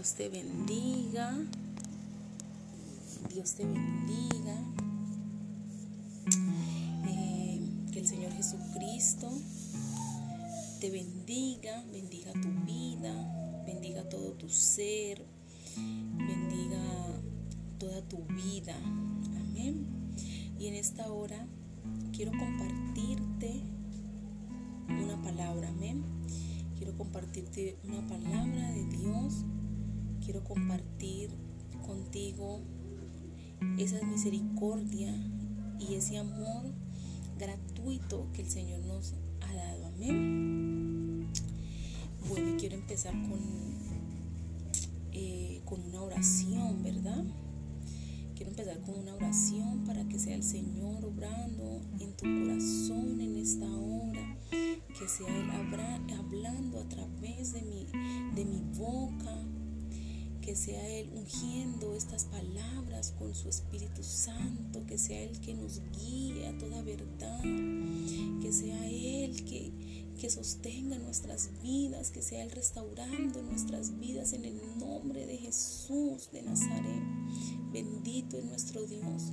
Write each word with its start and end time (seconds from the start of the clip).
Dios 0.00 0.14
te 0.14 0.30
bendiga. 0.30 1.36
Dios 3.34 3.52
te 3.52 3.66
bendiga. 3.66 4.56
Eh, 7.06 7.60
que 7.92 7.98
el 7.98 8.08
Señor 8.08 8.32
Jesucristo 8.32 9.30
te 10.80 10.88
bendiga, 10.88 11.84
bendiga 11.92 12.32
tu 12.32 12.48
vida, 12.64 13.62
bendiga 13.66 14.08
todo 14.08 14.32
tu 14.32 14.48
ser, 14.48 15.22
bendiga 15.76 16.80
toda 17.76 18.00
tu 18.08 18.24
vida. 18.24 18.74
Amén. 18.78 19.86
Y 20.58 20.68
en 20.68 20.76
esta 20.76 21.12
hora 21.12 21.46
quiero 22.14 22.32
compartirte 22.38 23.60
una 24.88 25.20
palabra. 25.20 25.68
Amén. 25.68 26.02
Quiero 26.78 26.96
compartirte 26.96 27.76
una 27.84 28.06
palabra 28.06 28.70
de 28.70 28.86
Dios. 28.86 29.44
Quiero 30.24 30.44
compartir 30.44 31.30
contigo 31.86 32.60
esa 33.78 34.04
misericordia 34.04 35.14
y 35.78 35.94
ese 35.94 36.18
amor 36.18 36.72
gratuito 37.38 38.28
que 38.32 38.42
el 38.42 38.50
Señor 38.50 38.80
nos 38.80 39.14
ha 39.40 39.54
dado. 39.54 39.86
Amén. 39.86 41.28
Bueno, 42.28 42.56
quiero 42.58 42.76
empezar 42.76 43.12
con, 43.12 43.40
eh, 45.12 45.62
con 45.64 45.82
una 45.82 46.02
oración, 46.02 46.82
¿verdad? 46.82 47.24
Quiero 48.34 48.50
empezar 48.50 48.80
con 48.80 48.98
una 48.98 49.14
oración 49.14 49.84
para 49.84 50.06
que 50.08 50.18
sea 50.18 50.36
el 50.36 50.44
Señor 50.44 51.04
obrando 51.04 51.80
en 51.98 52.16
tu 52.16 52.24
corazón 52.24 53.20
en 53.20 53.36
esta 53.36 53.66
hora 53.66 54.36
que 55.00 55.08
sea 55.08 55.28
Él 55.28 55.48
hablando 56.18 56.80
a 56.80 56.88
través 56.88 57.54
de 57.54 57.62
mi, 57.62 57.86
de 58.34 58.44
mi 58.44 58.60
boca, 58.76 59.34
que 60.50 60.56
sea 60.56 60.84
Él 60.88 61.08
ungiendo 61.14 61.94
estas 61.94 62.24
palabras 62.24 63.14
con 63.20 63.32
su 63.36 63.48
Espíritu 63.48 64.02
Santo, 64.02 64.84
que 64.84 64.98
sea 64.98 65.22
Él 65.22 65.38
que 65.38 65.54
nos 65.54 65.80
guíe 65.96 66.48
a 66.48 66.58
toda 66.58 66.82
verdad, 66.82 67.40
que 68.42 68.52
sea 68.52 68.84
Él 68.88 69.44
que, 69.44 69.70
que 70.20 70.28
sostenga 70.28 70.98
nuestras 70.98 71.50
vidas, 71.62 72.10
que 72.10 72.20
sea 72.20 72.42
Él 72.42 72.50
restaurando 72.50 73.42
nuestras 73.42 73.96
vidas 74.00 74.32
en 74.32 74.44
el 74.44 74.60
nombre 74.80 75.24
de 75.24 75.36
Jesús 75.36 76.32
de 76.32 76.42
Nazaret. 76.42 77.04
Bendito 77.72 78.36
es 78.36 78.44
nuestro 78.44 78.84
Dios. 78.86 79.30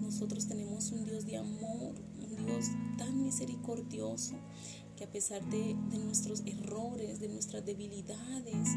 Nosotros 0.00 0.48
tenemos 0.48 0.90
un 0.90 1.04
Dios 1.04 1.26
de 1.26 1.36
amor, 1.36 1.94
un 2.18 2.44
Dios 2.44 2.70
tan 2.98 3.22
misericordioso 3.22 4.34
que 4.96 5.04
a 5.04 5.10
pesar 5.10 5.44
de, 5.50 5.74
nuestros 6.04 6.42
errores, 6.46 7.20
de 7.20 7.28
nuestras 7.28 7.64
debilidades, 7.64 8.68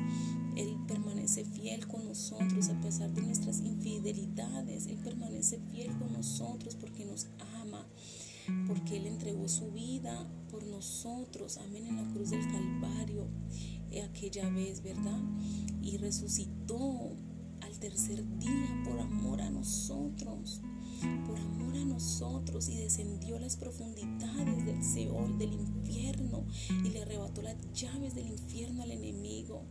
Él 0.56 0.78
permanece 0.88 1.46
fiel 1.46 1.88
con 1.88 2.06
nosotros, 2.06 2.70
a 2.70 2.82
pesar 2.82 3.12
de 3.12 3.22
nuestras 3.22 3.60
infidelidades, 3.60 4.88
Él 4.88 4.98
permanece 4.98 5.60
fiel 5.72 5.96
con 5.98 6.14
nosotros 6.14 6.76
porque 6.76 7.06
nos 7.06 7.28
ama, 7.62 7.86
porque 8.68 8.98
Él 8.98 9.08
entregó 9.08 9.48
su 9.48 9.72
vida 9.72 10.28
por 10.50 10.64
nosotros, 10.66 11.58
amén, 11.58 11.86
en 11.88 11.98
la 11.98 12.14
cruz 12.14 12.32
del 12.32 12.46
Calvario, 12.48 13.28
eh, 13.92 14.02
aquella 14.02 14.50
vez, 14.50 14.82
¿verdad? 14.82 15.20
Y 15.84 15.98
resucitó 15.98 17.12
al 17.62 17.80
tercer 17.80 18.24
día 18.40 18.84
por 18.86 19.00
amor 19.00 19.42
a 19.42 19.50
nosotros 19.50 20.62
por 21.26 21.38
amor 21.38 21.76
a 21.76 21.86
nosotros 21.86 22.70
y 22.70 22.78
descendió 22.78 23.38
a 23.38 23.40
las 23.40 23.58
profundidades 23.58 24.66
del 24.66 24.84
Seol, 24.84 25.38
del 25.38 25.54
infierno, 25.54 26.46
y 26.70 26.90
le 26.90 27.02
arrebató 27.02 27.42
las 27.42 27.56
llaves 27.74 28.16
del 28.16 28.28
infierno 28.28 28.84
al 28.84 28.92
enemigo. 28.92 29.64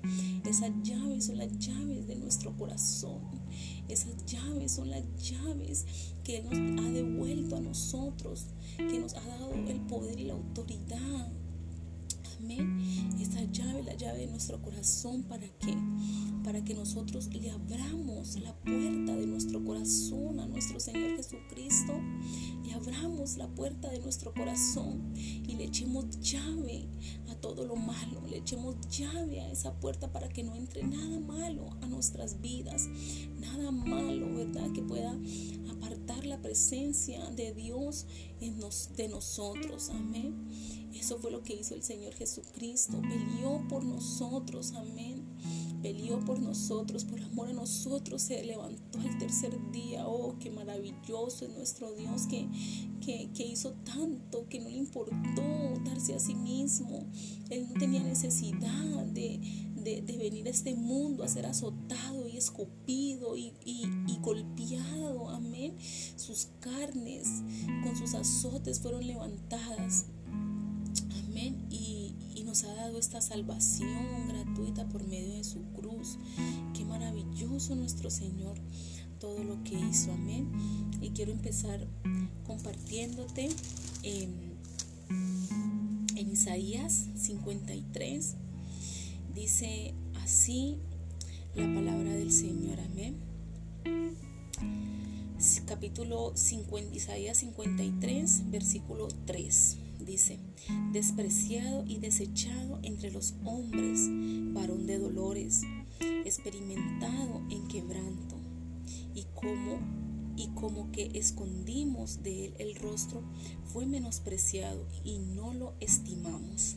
Esas 0.45 0.71
llaves 0.83 1.27
son 1.27 1.39
las 1.39 1.59
llaves 1.59 2.07
de 2.07 2.17
nuestro 2.17 2.57
corazón. 2.57 3.21
Esas 3.89 4.25
llaves 4.27 4.73
son 4.73 4.91
las 4.91 5.05
llaves 5.17 5.87
que 6.25 6.43
nos 6.43 6.55
ha 6.55 6.91
devuelto 6.91 7.57
a 7.57 7.61
nosotros, 7.61 8.47
que 8.77 8.99
nos 8.99 9.15
ha 9.15 9.27
dado 9.27 9.55
el 9.55 9.81
poder 9.83 10.19
y 10.19 10.25
la 10.25 10.35
autoridad. 10.35 11.33
Amén. 12.39 13.17
Esa 13.21 13.43
llave, 13.45 13.83
la 13.83 13.95
llave 13.95 14.21
de 14.21 14.27
nuestro 14.27 14.61
corazón, 14.61 15.23
¿para 15.23 15.47
qué? 15.59 15.75
Para 16.47 16.63
que 16.63 16.75
nosotros 16.75 17.27
le 17.35 17.51
abramos 17.51 18.37
la 18.37 18.55
puerta 18.55 19.17
de 19.17 19.27
nuestro 19.27 19.65
corazón 19.65 20.39
a 20.39 20.47
nuestro 20.47 20.79
Señor 20.79 21.17
Jesucristo, 21.17 21.93
le 22.65 22.73
abramos 22.73 23.37
la 23.37 23.49
puerta 23.49 23.91
de 23.91 23.99
nuestro 23.99 24.33
corazón 24.33 25.13
y 25.17 25.57
le 25.57 25.65
echemos 25.65 26.09
llave 26.21 26.87
a 27.31 27.35
todo 27.35 27.65
lo 27.65 27.75
malo, 27.75 28.23
le 28.31 28.37
echemos 28.37 28.77
llave 28.97 29.41
a 29.41 29.51
esa 29.51 29.75
puerta 29.81 30.13
para 30.13 30.29
que 30.29 30.45
no 30.45 30.55
entre 30.55 30.85
nada 30.85 31.19
malo 31.19 31.69
a 31.83 31.87
nuestras 31.89 32.41
vidas, 32.41 32.89
nada 33.41 33.73
malo, 33.73 34.33
¿verdad? 34.33 34.71
Que 34.73 34.83
pueda 34.83 35.19
apartar 35.69 36.27
la 36.27 36.41
presencia 36.41 37.29
de 37.31 37.55
Dios 37.55 38.07
de 38.39 39.09
nosotros, 39.09 39.91
amén. 39.91 40.47
Eso 40.95 41.19
fue 41.19 41.33
lo 41.33 41.43
que 41.43 41.57
hizo 41.57 41.75
el 41.75 41.83
Señor 41.83 42.15
Jesucristo, 42.15 43.03
peleó 43.03 43.67
por 43.69 43.83
nosotros, 43.83 44.75
amén 44.75 45.26
peleó 45.87 46.19
por 46.19 46.41
nosotros, 46.41 47.05
por 47.05 47.21
amor 47.21 47.49
a 47.49 47.53
nosotros, 47.53 48.21
se 48.21 48.43
levantó 48.43 48.99
el 48.99 49.19
tercer 49.19 49.57
día. 49.71 50.09
Oh, 50.09 50.35
qué 50.41 50.51
maravilloso 50.51 51.45
es 51.45 51.51
nuestro 51.53 51.93
Dios 51.93 52.27
que, 52.27 52.49
que, 53.33 53.47
hizo 53.47 53.73
tanto, 53.85 54.49
que 54.49 54.59
no 54.59 54.69
le 54.69 54.79
importó 54.79 55.15
darse 55.85 56.15
a 56.15 56.19
sí 56.19 56.35
mismo. 56.35 57.07
Él 57.51 57.69
no 57.69 57.79
tenía 57.79 58.03
necesidad 58.03 59.07
de, 59.07 59.41
venir 60.19 60.49
a 60.49 60.51
este 60.51 60.75
mundo 60.75 61.23
a 61.23 61.29
ser 61.29 61.47
azotado 61.47 62.27
y 62.27 62.37
escupido 62.37 63.37
y, 63.37 63.53
y 63.65 64.19
golpeado. 64.21 65.29
Amén. 65.29 65.77
Sus 66.17 66.49
carnes 66.59 67.29
con 67.85 67.97
sus 67.97 68.15
azotes 68.15 68.81
fueron 68.81 69.07
levantadas. 69.07 70.07
Y 72.57 72.65
ha 72.65 72.75
dado 72.75 72.99
esta 72.99 73.21
salvación 73.21 74.29
gratuita 74.29 74.89
por 74.89 75.07
medio 75.07 75.35
de 75.35 75.45
su 75.45 75.61
cruz. 75.75 76.17
Qué 76.73 76.87
maravilloso 76.87 77.75
nuestro 77.75 78.11
Señor, 78.11 78.57
todo 79.21 79.45
lo 79.45 79.63
que 79.63 79.79
hizo. 79.79 80.11
Amén. 80.13 80.51
Y 81.03 81.11
quiero 81.11 81.33
empezar 81.33 81.87
compartiéndote 82.47 83.51
en, 84.03 84.55
en 86.17 86.31
Isaías 86.31 87.09
53. 87.17 88.37
Dice 89.35 89.93
así 90.23 90.79
la 91.55 91.67
palabra 91.75 92.15
del 92.15 92.33
Señor. 92.33 92.81
Amén 92.81 93.17
capítulo 95.67 96.33
50, 96.35 96.97
Isaías 96.97 97.39
53, 97.39 98.51
versículo 98.51 99.09
3 99.27 99.86
dice, 100.07 100.39
despreciado 100.93 101.85
y 101.87 101.99
desechado 101.99 102.79
entre 102.83 103.11
los 103.11 103.35
hombres, 103.45 104.09
varón 104.55 104.87
de 104.87 104.99
dolores, 104.99 105.63
experimentado 106.25 107.43
en 107.51 107.69
quebranto, 107.69 108.37
y 109.15 109.25
como 109.35 110.07
y 110.37 110.49
como 110.49 110.93
que 110.93 111.11
escondimos 111.15 112.23
de 112.23 112.47
él 112.47 112.55
el 112.59 112.75
rostro, 112.77 113.23
fue 113.65 113.87
menospreciado 113.87 114.87
y 115.03 115.19
no 115.19 115.55
lo 115.55 115.75
estimamos. 115.81 116.77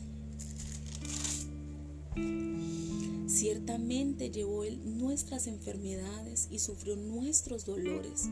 Ciertamente 3.26 4.30
llevó 4.30 4.64
él 4.64 4.98
nuestras 4.98 5.46
enfermedades 5.46 6.48
y 6.50 6.58
sufrió 6.58 6.96
nuestros 6.96 7.64
dolores, 7.64 8.28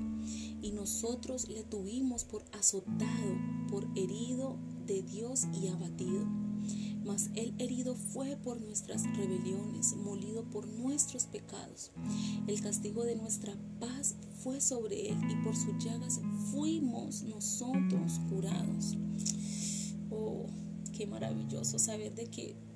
y 0.60 0.72
nosotros 0.72 1.48
le 1.48 1.62
tuvimos 1.62 2.24
por 2.24 2.44
azotado, 2.52 3.38
por 3.70 3.86
herido 3.94 4.56
de 4.86 5.02
Dios 5.02 5.46
y 5.52 5.68
abatido. 5.68 6.26
Mas 7.04 7.30
el 7.36 7.54
herido 7.58 7.94
fue 7.94 8.36
por 8.36 8.60
nuestras 8.60 9.04
rebeliones, 9.16 9.94
molido 9.96 10.42
por 10.50 10.66
nuestros 10.66 11.26
pecados. 11.26 11.92
El 12.46 12.60
castigo 12.60 13.04
de 13.04 13.16
nuestra 13.16 13.56
paz 13.78 14.16
fue 14.42 14.60
sobre 14.60 15.10
él 15.10 15.18
y 15.30 15.36
por 15.44 15.56
sus 15.56 15.82
llagas 15.82 16.20
fuimos 16.50 17.22
nosotros 17.22 18.20
curados. 18.28 18.96
Oh, 20.10 20.46
qué 20.92 21.06
maravilloso 21.06 21.78
saber 21.78 22.14
de 22.14 22.26
que 22.26 22.67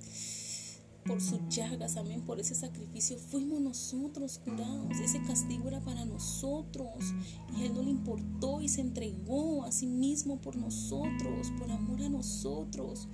por 1.04 1.20
sus 1.20 1.40
llagas, 1.48 1.96
amén, 1.96 2.22
por 2.22 2.38
ese 2.38 2.54
sacrificio 2.54 3.18
fuimos 3.18 3.60
nosotros 3.60 4.40
curados. 4.44 4.98
Ese 5.00 5.20
castigo 5.22 5.68
era 5.68 5.80
para 5.80 6.04
nosotros 6.04 7.12
y 7.56 7.64
Él 7.64 7.74
no 7.74 7.82
le 7.82 7.90
importó 7.90 8.60
y 8.60 8.68
se 8.68 8.80
entregó 8.80 9.64
a 9.64 9.72
sí 9.72 9.86
mismo 9.86 10.40
por 10.40 10.56
nosotros, 10.56 11.52
por 11.58 11.70
amor 11.70 12.02
a 12.02 12.08
nosotros. 12.08 13.08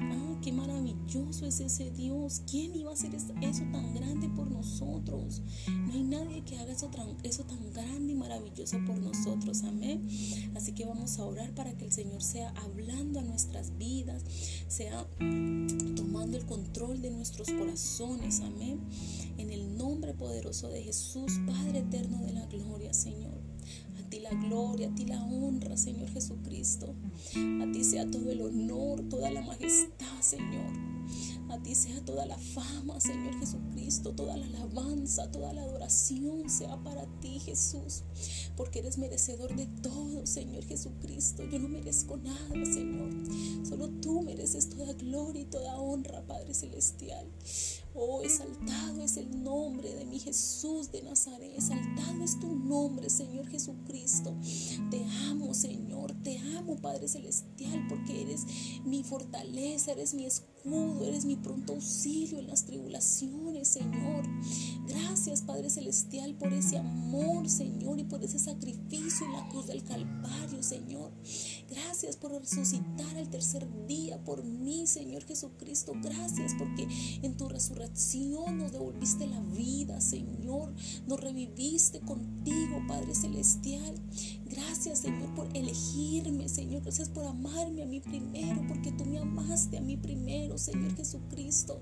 Ah, 0.00 0.38
qué 0.42 0.52
maravilloso 0.52 1.46
es 1.46 1.60
ese 1.60 1.90
Dios. 1.90 2.42
¿Quién 2.50 2.74
iba 2.74 2.90
a 2.90 2.94
hacer 2.94 3.14
eso 3.14 3.62
tan 3.72 3.94
grande 3.94 4.28
por 4.28 4.50
nosotros? 4.50 5.42
No 5.68 5.92
hay 5.92 6.02
nadie 6.02 6.42
que 6.44 6.58
haga 6.58 6.72
eso 6.72 6.88
tan, 6.88 7.16
eso 7.22 7.44
tan 7.44 7.72
grande 7.72 8.12
y 8.12 8.16
maravilloso 8.16 8.78
por 8.86 8.98
nosotros. 8.98 9.62
Amén. 9.64 10.06
Así 10.56 10.72
que 10.72 10.84
vamos 10.84 11.18
a 11.18 11.24
orar 11.24 11.54
para 11.54 11.76
que 11.76 11.84
el 11.84 11.92
Señor 11.92 12.22
sea 12.22 12.50
hablando 12.64 13.20
a 13.20 13.22
nuestras 13.22 13.76
vidas, 13.78 14.24
sea 14.68 15.06
tomando 15.96 16.36
el 16.36 16.46
control 16.46 17.02
de 17.02 17.10
nuestro 17.10 17.31
nuestros 17.38 17.58
corazones, 17.58 18.40
amén. 18.40 18.78
En 19.38 19.50
el 19.50 19.76
nombre 19.78 20.12
poderoso 20.12 20.68
de 20.68 20.82
Jesús, 20.82 21.32
Padre 21.46 21.78
eterno 21.78 22.22
de 22.22 22.32
la 22.32 22.44
gloria, 22.46 22.92
Señor. 22.92 23.40
A 23.98 24.10
ti 24.10 24.20
la 24.20 24.30
gloria, 24.30 24.88
a 24.88 24.94
ti 24.94 25.06
la 25.06 25.22
honra, 25.24 25.78
Señor 25.78 26.10
Jesucristo. 26.10 26.94
A 27.62 27.72
ti 27.72 27.84
sea 27.84 28.10
todo 28.10 28.30
el 28.30 28.42
honor, 28.42 29.08
toda 29.08 29.30
la 29.30 29.40
majestad, 29.40 30.20
Señor. 30.20 30.72
A 31.48 31.58
ti 31.62 31.74
sea 31.74 32.02
toda 32.04 32.26
la 32.26 32.38
fama, 32.38 33.00
Señor 33.00 33.38
Jesucristo, 33.38 34.14
toda 34.14 34.36
la 34.36 34.46
alabanza, 34.46 35.30
toda 35.30 35.52
la 35.52 35.62
adoración 35.62 36.48
sea 36.48 36.82
para 36.82 37.06
ti, 37.20 37.40
Jesús, 37.40 38.04
porque 38.56 38.78
eres 38.78 38.98
merecedor 38.98 39.54
de 39.54 39.66
todo, 39.82 40.26
Señor 40.26 40.64
Jesucristo. 40.64 41.44
Yo 41.44 41.58
no 41.58 41.68
merezco 41.68 42.16
nada, 42.16 42.64
Señor. 42.64 43.10
Solo 43.68 43.88
tú 44.00 44.22
mereces 44.22 44.68
toda 44.68 44.92
gloria 44.94 45.42
y 45.42 45.46
toda 45.46 45.78
honra, 45.78 46.26
Padre 46.26 46.54
Celestial. 46.54 47.26
Oh, 47.94 48.22
exaltado 48.22 49.02
es 49.02 49.18
el 49.18 49.42
nombre 49.42 49.94
de 49.94 50.06
mi 50.06 50.18
Jesús 50.18 50.90
de 50.90 51.02
Nazaret. 51.02 51.52
Exaltado 51.54 52.24
es 52.24 52.40
tu 52.40 52.54
nombre, 52.54 53.10
Señor 53.10 53.46
Jesucristo. 53.48 54.34
Te 54.90 55.04
amo, 55.28 55.52
Señor. 55.52 56.14
Te 56.22 56.38
amo, 56.56 56.76
Padre 56.76 57.06
Celestial, 57.08 57.86
porque 57.88 58.22
eres 58.22 58.46
mi 58.84 59.02
fortaleza, 59.02 59.92
eres 59.92 60.14
mi 60.14 60.24
escudo, 60.24 61.01
eres 61.04 61.24
mi 61.24 61.36
pronto 61.36 61.74
auxilio 61.74 62.38
en 62.38 62.46
las 62.46 62.64
tribulaciones, 62.64 63.68
Señor. 63.68 64.24
Gracias, 64.86 65.42
Padre 65.42 65.70
Celestial, 65.70 66.34
por 66.34 66.52
ese 66.52 66.78
amor, 66.78 67.48
Señor, 67.48 67.98
y 67.98 68.04
por 68.04 68.22
ese 68.22 68.38
sacrificio 68.38 69.26
en 69.26 69.32
la 69.32 69.48
cruz 69.48 69.66
del 69.66 69.82
Calvario, 69.84 70.62
Señor. 70.62 71.12
Gracias 71.70 72.16
por 72.16 72.32
resucitar 72.32 73.16
al 73.16 73.30
tercer 73.30 73.66
día 73.86 74.22
por 74.24 74.44
mí, 74.44 74.86
Señor 74.86 75.24
Jesucristo. 75.24 75.94
Gracias 76.02 76.52
porque 76.58 76.86
en 77.22 77.36
tu 77.36 77.48
resurrección 77.48 78.58
nos 78.58 78.72
devolviste 78.72 79.26
la 79.26 79.40
vida, 79.40 80.00
Señor. 80.00 80.74
Nos 81.06 81.20
reviviste 81.20 82.00
contigo, 82.00 82.82
Padre 82.86 83.14
Celestial. 83.14 83.94
Gracias, 84.52 84.98
Señor, 84.98 85.34
por 85.34 85.48
elegirme, 85.56 86.46
Señor. 86.46 86.82
Gracias 86.82 87.08
por 87.08 87.24
amarme 87.24 87.82
a 87.82 87.86
mí 87.86 88.00
primero, 88.00 88.62
porque 88.68 88.92
tú 88.92 89.06
me 89.06 89.18
amaste 89.18 89.78
a 89.78 89.80
mí 89.80 89.96
primero, 89.96 90.58
Señor 90.58 90.94
Jesucristo. 90.94 91.80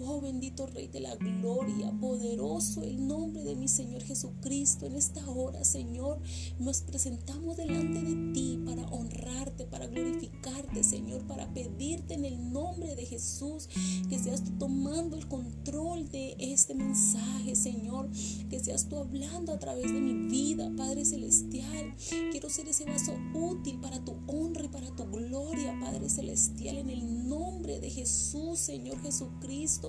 Oh 0.00 0.20
bendito 0.20 0.66
Rey 0.66 0.88
de 0.88 1.00
la 1.00 1.14
Gloria, 1.14 1.92
poderoso 2.00 2.82
el 2.82 3.06
nombre 3.06 3.44
de 3.44 3.54
mi 3.54 3.68
Señor 3.68 4.02
Jesucristo. 4.02 4.86
En 4.86 4.96
esta 4.96 5.28
hora, 5.30 5.64
Señor, 5.64 6.20
nos 6.58 6.80
presentamos 6.80 7.56
delante 7.56 8.02
de 8.02 8.32
ti 8.32 8.60
para 8.66 8.82
honrarte, 8.88 9.66
para 9.66 9.86
glorificarte, 9.86 10.82
Señor, 10.82 11.22
para 11.28 11.52
pedirte 11.54 12.14
en 12.14 12.24
el 12.24 12.52
nombre 12.52 12.96
de 12.96 13.06
Jesús 13.06 13.68
que 14.08 14.18
seas 14.18 14.42
tú 14.42 14.50
tomando 14.58 15.16
el 15.16 15.28
control 15.28 16.08
de 16.10 16.36
este 16.40 16.74
mensaje, 16.74 17.54
Señor, 17.54 18.10
que 18.50 18.58
seas 18.58 18.88
tú 18.88 18.96
hablando 18.96 19.52
a 19.52 19.58
través 19.58 19.92
de 19.92 20.00
mi 20.00 20.28
vida, 20.28 20.72
Padre 20.76 21.04
Celestial. 21.04 21.94
Quiero 22.32 22.50
ser 22.50 22.68
ese 22.68 22.84
vaso 22.84 23.14
útil 23.32 23.78
para 23.80 24.04
tu 24.04 24.16
honra 24.26 24.64
y 24.64 24.68
para 24.68 24.90
tu 24.94 25.04
gloria, 25.04 25.78
Padre 25.80 26.08
Celestial, 26.08 26.78
en 26.78 26.90
el 26.90 27.28
nombre 27.28 27.78
de 27.78 27.90
Jesús, 27.90 28.58
Señor 28.58 29.00
Jesucristo. 29.00 29.83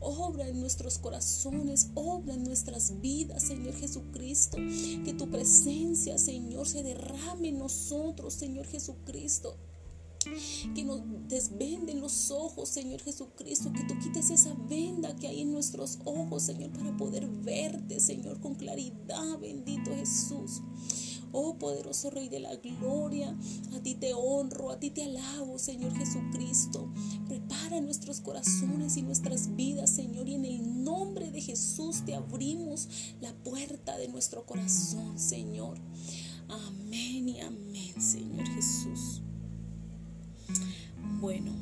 Obra 0.00 0.48
en 0.48 0.60
nuestros 0.60 0.98
corazones, 0.98 1.90
obra 1.94 2.34
en 2.34 2.44
nuestras 2.44 3.00
vidas, 3.00 3.42
Señor 3.42 3.74
Jesucristo. 3.74 4.58
Que 5.04 5.14
tu 5.14 5.28
presencia, 5.30 6.18
Señor, 6.18 6.66
se 6.66 6.82
derrame 6.82 7.48
en 7.48 7.58
nosotros, 7.58 8.34
Señor 8.34 8.66
Jesucristo 8.66 9.56
que 10.74 10.84
nos 10.84 11.00
desvenden 11.28 12.00
los 12.00 12.30
ojos, 12.30 12.68
Señor 12.68 13.00
Jesucristo, 13.00 13.72
que 13.72 13.84
tú 13.84 13.98
quites 13.98 14.30
esa 14.30 14.54
venda 14.68 15.14
que 15.16 15.28
hay 15.28 15.42
en 15.42 15.52
nuestros 15.52 15.98
ojos, 16.04 16.42
Señor, 16.42 16.70
para 16.70 16.96
poder 16.96 17.26
verte, 17.26 18.00
Señor, 18.00 18.40
con 18.40 18.54
claridad, 18.54 19.38
bendito 19.40 19.90
Jesús. 19.94 20.60
Oh 21.32 21.56
poderoso 21.58 22.10
Rey 22.10 22.28
de 22.28 22.40
la 22.40 22.54
Gloria, 22.56 23.36
a 23.74 23.80
ti 23.80 23.94
te 23.94 24.14
honro, 24.14 24.70
a 24.70 24.80
ti 24.80 24.90
te 24.90 25.04
alabo, 25.04 25.58
Señor 25.58 25.94
Jesucristo. 25.94 26.88
Prepara 27.28 27.80
nuestros 27.80 28.20
corazones 28.20 28.96
y 28.96 29.02
nuestras 29.02 29.54
vidas, 29.54 29.90
Señor, 29.90 30.28
y 30.28 30.34
en 30.34 30.44
el 30.46 30.84
nombre 30.84 31.30
de 31.30 31.40
Jesús 31.42 32.02
te 32.06 32.14
abrimos 32.14 32.88
la 33.20 33.32
puerta 33.34 33.98
de 33.98 34.08
nuestro 34.08 34.46
corazón, 34.46 35.18
Señor. 35.18 35.78
Amén 36.48 37.28
y 37.28 37.40
amén, 37.40 38.00
Señor 38.00 38.46
Jesús. 38.48 39.20
Bueno, 41.20 41.52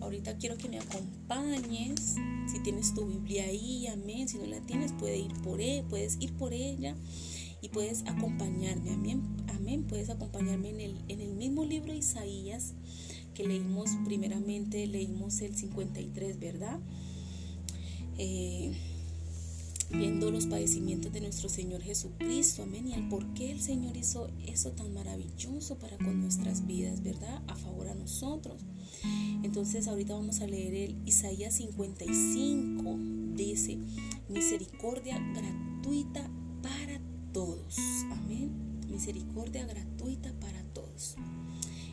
ahorita 0.00 0.36
quiero 0.36 0.58
que 0.58 0.68
me 0.68 0.78
acompañes. 0.78 2.16
Si 2.52 2.60
tienes 2.62 2.92
tu 2.94 3.06
Biblia 3.06 3.44
ahí, 3.44 3.86
amén. 3.86 4.28
Si 4.28 4.36
no 4.36 4.44
la 4.44 4.60
tienes, 4.60 4.92
puedes 4.92 5.24
ir 5.24 5.32
por 5.40 5.62
él, 5.62 5.78
e, 5.78 5.82
puedes 5.84 6.18
ir 6.20 6.34
por 6.34 6.52
ella 6.52 6.94
y 7.62 7.68
puedes 7.68 8.02
acompañarme. 8.02 8.90
Amén. 8.90 9.22
Amén. 9.54 9.84
Puedes 9.84 10.10
acompañarme 10.10 10.70
en 10.70 10.80
el, 10.80 10.96
en 11.08 11.20
el 11.20 11.32
mismo 11.32 11.64
libro 11.64 11.92
de 11.92 11.98
Isaías 11.98 12.74
que 13.34 13.46
leímos 13.46 13.90
primeramente, 14.04 14.86
leímos 14.86 15.40
el 15.40 15.56
53, 15.56 16.38
¿verdad? 16.38 16.80
Eh, 18.18 18.72
viendo 19.90 20.30
los 20.30 20.46
padecimientos 20.46 21.12
de 21.12 21.20
nuestro 21.20 21.48
Señor 21.48 21.82
Jesucristo, 21.82 22.64
amén, 22.64 22.88
y 22.88 22.94
el 22.94 23.08
por 23.08 23.32
qué 23.34 23.50
el 23.50 23.60
Señor 23.60 23.96
hizo 23.96 24.28
eso 24.46 24.72
tan 24.72 24.92
maravilloso 24.92 25.78
para 25.78 25.96
con 25.98 26.20
nuestras 26.20 26.66
vidas, 26.66 27.02
¿verdad? 27.02 27.42
A 27.46 27.56
favor 27.56 27.88
a 27.88 27.94
nosotros. 27.94 28.62
Entonces 29.42 29.88
ahorita 29.88 30.14
vamos 30.14 30.40
a 30.40 30.46
leer 30.46 30.74
el 30.74 30.96
Isaías 31.06 31.54
55, 31.54 32.96
dice, 33.34 33.78
misericordia 34.28 35.18
gratuita 35.34 36.28
todos. 37.32 37.76
Amén. 38.12 38.50
Misericordia 38.88 39.64
gratuita 39.66 40.32
para 40.40 40.62
todos. 40.74 41.16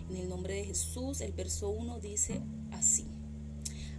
En 0.09 0.17
el 0.17 0.29
nombre 0.29 0.55
de 0.55 0.65
Jesús, 0.65 1.21
el 1.21 1.31
verso 1.31 1.69
1 1.69 1.99
dice 1.99 2.41
así. 2.71 3.05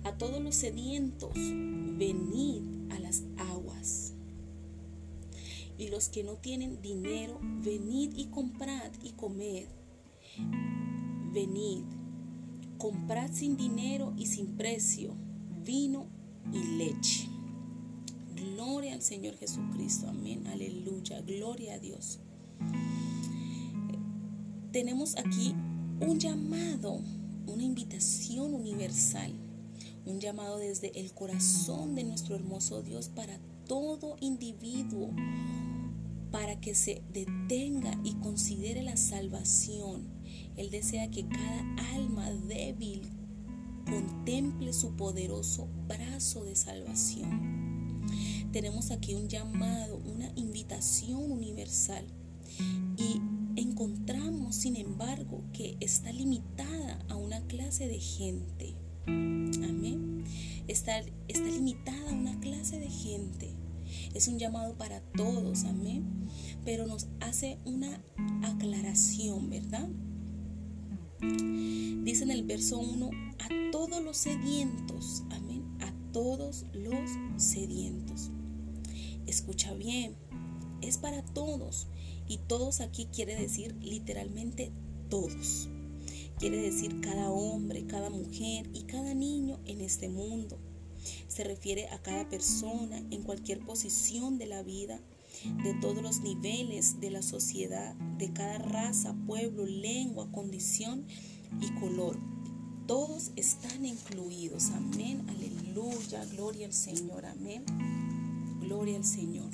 A 0.04 0.12
todos 0.12 0.42
los 0.42 0.54
sedientos, 0.54 1.34
venid 1.34 2.90
a 2.90 2.98
las 2.98 3.22
aguas. 3.36 4.12
Y 5.78 5.88
los 5.88 6.08
que 6.08 6.22
no 6.24 6.34
tienen 6.34 6.82
dinero, 6.82 7.38
venid 7.40 8.12
y 8.16 8.26
comprad 8.26 8.92
y 9.02 9.12
comed. 9.12 9.66
Venid, 11.32 11.84
comprad 12.76 13.30
sin 13.32 13.56
dinero 13.56 14.12
y 14.16 14.26
sin 14.26 14.56
precio 14.56 15.14
vino 15.64 16.06
y 16.52 16.62
leche. 16.76 17.28
Gloria 18.60 18.92
al 18.92 19.00
Señor 19.00 19.38
Jesucristo. 19.38 20.06
Amén. 20.06 20.46
Aleluya. 20.46 21.22
Gloria 21.22 21.76
a 21.76 21.78
Dios. 21.78 22.18
Tenemos 24.70 25.16
aquí 25.16 25.54
un 25.98 26.18
llamado, 26.18 27.00
una 27.46 27.62
invitación 27.62 28.52
universal. 28.52 29.32
Un 30.04 30.20
llamado 30.20 30.58
desde 30.58 31.00
el 31.00 31.10
corazón 31.14 31.94
de 31.94 32.04
nuestro 32.04 32.34
hermoso 32.34 32.82
Dios 32.82 33.08
para 33.08 33.40
todo 33.66 34.16
individuo, 34.20 35.08
para 36.30 36.60
que 36.60 36.74
se 36.74 37.00
detenga 37.14 37.98
y 38.04 38.12
considere 38.16 38.82
la 38.82 38.98
salvación. 38.98 40.06
Él 40.58 40.70
desea 40.70 41.10
que 41.10 41.26
cada 41.26 41.94
alma 41.94 42.30
débil 42.30 43.08
contemple 43.86 44.74
su 44.74 44.96
poderoso 44.96 45.66
brazo 45.88 46.44
de 46.44 46.56
salvación 46.56 47.69
tenemos 48.52 48.90
aquí 48.90 49.14
un 49.14 49.28
llamado, 49.28 49.96
una 49.98 50.30
invitación 50.36 51.30
universal. 51.30 52.04
Y 52.96 53.20
encontramos, 53.60 54.56
sin 54.56 54.76
embargo, 54.76 55.42
que 55.52 55.76
está 55.80 56.12
limitada 56.12 57.04
a 57.08 57.16
una 57.16 57.40
clase 57.46 57.88
de 57.88 57.98
gente. 57.98 58.74
Amén. 59.06 60.24
Está, 60.68 61.00
está 61.28 61.46
limitada 61.46 62.10
a 62.10 62.14
una 62.14 62.38
clase 62.40 62.78
de 62.78 62.90
gente. 62.90 63.54
Es 64.14 64.28
un 64.28 64.38
llamado 64.38 64.76
para 64.76 65.00
todos, 65.00 65.64
amén. 65.64 66.04
Pero 66.64 66.86
nos 66.86 67.08
hace 67.20 67.58
una 67.64 68.02
aclaración, 68.42 69.50
¿verdad? 69.50 69.88
Dice 71.20 72.24
en 72.24 72.30
el 72.30 72.44
verso 72.44 72.78
1, 72.78 73.10
a 73.38 73.70
todos 73.72 74.02
los 74.02 74.16
sedientos, 74.16 75.22
amén, 75.30 75.64
a 75.80 75.92
todos 76.12 76.64
los 76.72 77.10
sedientos. 77.36 78.30
Escucha 79.30 79.74
bien, 79.74 80.16
es 80.82 80.98
para 80.98 81.24
todos. 81.24 81.86
Y 82.26 82.38
todos 82.38 82.80
aquí 82.80 83.06
quiere 83.06 83.36
decir 83.36 83.76
literalmente 83.80 84.72
todos. 85.08 85.68
Quiere 86.40 86.60
decir 86.60 87.00
cada 87.00 87.30
hombre, 87.30 87.86
cada 87.86 88.10
mujer 88.10 88.68
y 88.74 88.82
cada 88.82 89.14
niño 89.14 89.60
en 89.66 89.82
este 89.82 90.08
mundo. 90.08 90.58
Se 91.28 91.44
refiere 91.44 91.88
a 91.90 92.02
cada 92.02 92.28
persona 92.28 92.98
en 93.12 93.22
cualquier 93.22 93.60
posición 93.60 94.36
de 94.36 94.46
la 94.46 94.64
vida, 94.64 95.00
de 95.62 95.74
todos 95.74 96.02
los 96.02 96.22
niveles 96.22 97.00
de 97.00 97.10
la 97.10 97.22
sociedad, 97.22 97.94
de 98.18 98.32
cada 98.32 98.58
raza, 98.58 99.14
pueblo, 99.28 99.64
lengua, 99.64 100.30
condición 100.32 101.06
y 101.60 101.70
color. 101.78 102.18
todos 102.88 103.30
están 103.36 103.86
incluidos. 103.86 104.70
Amén, 104.70 105.24
aleluya, 105.28 106.24
gloria 106.24 106.66
al 106.66 106.72
Señor, 106.72 107.24
amén, 107.24 107.64
gloria 108.70 108.96
al 108.96 109.04
Señor. 109.04 109.50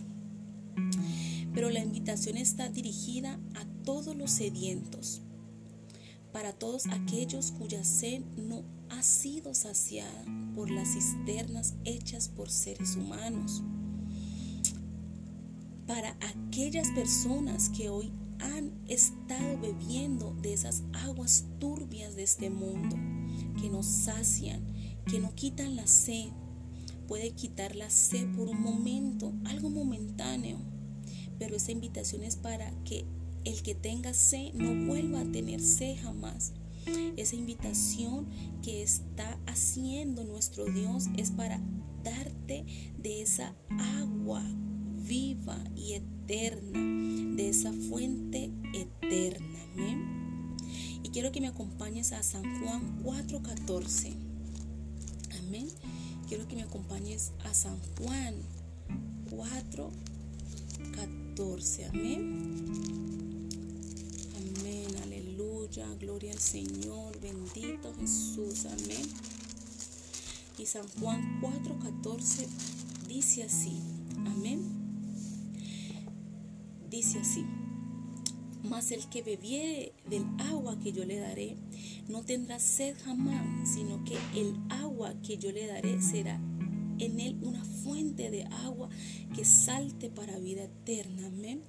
Pero 1.55 1.71
la 1.71 1.81
invitación 1.81 2.37
está 2.37 2.69
dirigida 2.69 3.41
a 3.55 3.65
todos 3.83 4.15
los 4.15 4.31
sedientos, 4.31 5.23
para 6.33 6.53
todos 6.53 6.87
aquellos 6.89 7.51
cuya 7.51 7.83
sed 7.83 8.23
no 8.37 8.63
ha 8.91 9.03
sido 9.03 9.55
saciada 9.55 10.25
por 10.55 10.71
las 10.71 10.93
cisternas 10.93 11.77
hechas 11.85 12.29
por 12.29 12.51
seres 12.51 12.95
humanos, 12.97 13.63
para 15.87 16.15
aquellas 16.21 16.89
personas 16.89 17.71
que 17.71 17.89
hoy 17.89 18.13
han 18.39 18.71
estado 18.87 19.59
bebiendo 19.59 20.37
de 20.43 20.53
esas 20.53 20.83
aguas 20.93 21.47
turbias 21.59 22.17
de 22.17 22.25
este 22.25 22.51
mundo, 22.51 22.97
que 23.59 23.71
nos 23.71 23.87
sacian, 23.87 24.67
que 25.07 25.21
no 25.21 25.35
quitan 25.35 25.75
la 25.75 25.87
sed, 25.87 26.29
puede 27.07 27.31
quitar 27.31 27.77
la 27.77 27.91
sed 27.91 28.27
por 28.35 28.49
un 28.49 28.61
momento, 28.61 29.33
algo 29.45 29.71
momentáneo, 29.71 30.59
pero 31.39 31.57
esa 31.57 31.73
invitación 31.73 32.23
es 32.23 32.37
para 32.37 32.71
que 32.85 33.05
el 33.45 33.63
que 33.63 33.75
tenga 33.75 34.13
sed 34.15 34.53
no 34.55 34.87
vuelva 34.87 35.21
a 35.21 35.33
tener 35.33 35.61
sed 35.61 35.97
jamás. 36.03 36.53
Esa 37.17 37.37
invitación 37.37 38.27
que 38.63 38.83
está 38.83 39.39
haciendo 39.47 40.25
nuestro 40.25 40.67
Dios 40.67 41.07
es 41.17 41.31
para 41.31 41.61
darte 42.05 42.65
de 42.99 43.23
esa 43.23 43.55
agua 44.01 44.43
viva 45.07 45.59
y 45.75 45.95
eterna, 45.95 47.37
de 47.37 47.49
esa 47.49 47.73
fuente 47.73 48.51
eterna. 48.73 49.59
Amén. 49.73 50.57
Y 51.03 51.09
quiero 51.11 51.33
que 51.33 51.41
me 51.41 51.49
acompañes 51.49 52.13
a 52.13 52.23
San 52.23 52.43
Juan 52.61 53.03
4:14. 53.03 54.15
Amén. 55.39 55.69
Quiero 56.29 56.49
que 56.49 56.57
me 56.57 56.63
acompañes 56.63 57.31
a 57.45 57.55
San 57.55 57.79
Juan 57.99 58.35
4, 59.31 59.91
14. 60.93 61.87
Amén. 61.87 63.49
Amén. 64.37 64.87
Aleluya. 65.05 65.87
Gloria 66.01 66.33
al 66.33 66.41
Señor. 66.41 67.21
Bendito 67.21 67.95
Jesús. 67.95 68.67
Amén. 68.67 69.07
Y 70.59 70.67
San 70.67 70.89
Juan 71.01 71.41
4:14 71.41 72.49
dice 73.09 73.45
así. 73.45 73.81
Amén. 74.27 74.63
Dice 76.91 77.21
así. 77.21 77.45
Mas 78.69 78.91
el 78.91 79.09
que 79.09 79.23
bebiere 79.23 79.93
del 80.09 80.25
agua 80.39 80.79
que 80.79 80.93
yo 80.93 81.05
le 81.05 81.19
daré, 81.19 81.57
no 82.09 82.23
tendrá 82.23 82.59
sed 82.59 82.97
jamás, 83.05 83.69
sino 83.69 84.05
que 84.05 84.17
el 84.35 84.55
agua 84.69 85.15
que 85.23 85.39
yo 85.39 85.53
le 85.53 85.67
daré 85.67 86.01
será 86.03 86.41
en 86.99 87.21
él 87.21 87.39
una 87.43 87.65
fuente 87.65 88.31
de 88.31 88.45
agua 88.45 88.89
que 89.35 89.45
salte 89.45 90.11
para 90.11 90.39
vida 90.39 90.65
eterna. 90.65 91.27
Amén. 91.27 91.63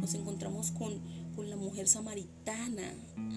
Nos 0.00 0.14
encontramos 0.14 0.70
con, 0.72 1.00
con 1.36 1.48
la 1.50 1.56
mujer 1.56 1.86
samaritana. 1.86 2.92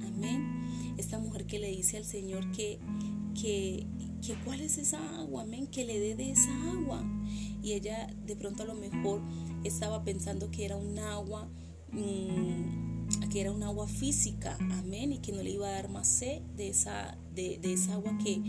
Amén. 0.07 0.95
Esta 0.97 1.19
mujer 1.19 1.45
que 1.45 1.59
le 1.59 1.69
dice 1.69 1.97
al 1.97 2.05
Señor 2.05 2.51
que, 2.51 2.79
que, 3.39 3.85
que 4.25 4.35
cuál 4.43 4.61
es 4.61 4.77
esa 4.77 5.19
agua. 5.19 5.43
Amén. 5.43 5.67
Que 5.67 5.85
le 5.85 5.99
dé 5.99 6.15
de 6.15 6.31
esa 6.31 6.71
agua. 6.71 7.03
Y 7.61 7.73
ella 7.73 8.07
de 8.25 8.35
pronto 8.35 8.63
a 8.63 8.65
lo 8.65 8.75
mejor 8.75 9.21
estaba 9.63 10.03
pensando 10.03 10.49
que 10.49 10.65
era 10.65 10.77
un 10.77 10.97
agua. 10.99 11.49
Mmm, 11.91 12.92
que 13.33 13.41
era 13.41 13.51
un 13.51 13.63
agua 13.63 13.87
física, 13.87 14.55
amén, 14.59 15.11
y 15.11 15.17
que 15.17 15.31
no 15.31 15.41
le 15.41 15.49
iba 15.49 15.67
a 15.67 15.71
dar 15.71 15.89
más 15.89 16.07
sed 16.07 16.43
de 16.55 16.67
esa, 16.67 17.17
de, 17.33 17.59
esa 17.63 17.95
agua 17.95 18.15
que, 18.23 18.39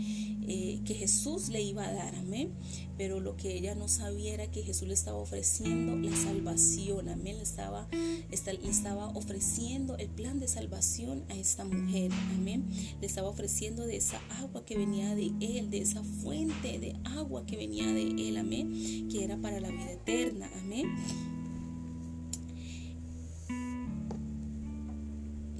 eh, 0.47 0.79
que 0.85 0.93
Jesús 0.93 1.49
le 1.49 1.59
iba 1.63 1.87
a 1.87 1.91
dar, 1.91 2.13
amén. 2.13 2.53
Pero 2.95 3.19
lo 3.19 3.35
que 3.35 3.57
ella 3.57 3.73
no 3.73 3.87
sabía 3.87 4.35
era 4.35 4.51
que 4.51 4.61
Jesús 4.61 4.87
le 4.87 4.93
estaba 4.93 5.17
ofreciendo 5.17 5.95
la 5.95 6.15
salvación, 6.15 7.09
amén, 7.09 7.37
le 7.37 7.41
estaba, 7.41 7.87
le 7.91 8.69
estaba 8.69 9.07
ofreciendo 9.07 9.97
el 9.97 10.09
plan 10.09 10.39
de 10.39 10.47
salvación 10.47 11.25
a 11.29 11.33
esta 11.33 11.65
mujer, 11.65 12.11
amén. 12.35 12.69
Le 13.01 13.07
estaba 13.07 13.27
ofreciendo 13.27 13.87
de 13.87 13.97
esa 13.97 14.21
agua 14.39 14.67
que 14.67 14.77
venía 14.77 15.15
de 15.15 15.31
él, 15.41 15.71
de 15.71 15.79
esa 15.79 16.03
fuente 16.03 16.77
de 16.77 16.95
agua 17.05 17.43
que 17.47 17.57
venía 17.57 17.91
de 17.91 18.03
él, 18.29 18.37
amén, 18.37 19.09
que 19.11 19.23
era 19.23 19.35
para 19.37 19.59
la 19.59 19.71
vida 19.71 19.93
eterna, 19.93 20.47
amén. 20.59 21.34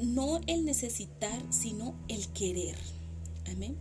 No 0.02 0.42
el 0.48 0.66
necesitar, 0.66 1.42
sino 1.50 1.96
el 2.08 2.28
querer. 2.30 2.78
Amén. 3.52 3.76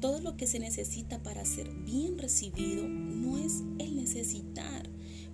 Todo 0.00 0.20
lo 0.20 0.36
que 0.36 0.46
se 0.46 0.58
necesita 0.58 1.22
para 1.22 1.44
ser 1.44 1.72
bien 1.72 2.18
recibido 2.18 2.86
no 2.88 3.38
es 3.38 3.62
el 3.78 3.96
necesitar, 3.96 4.88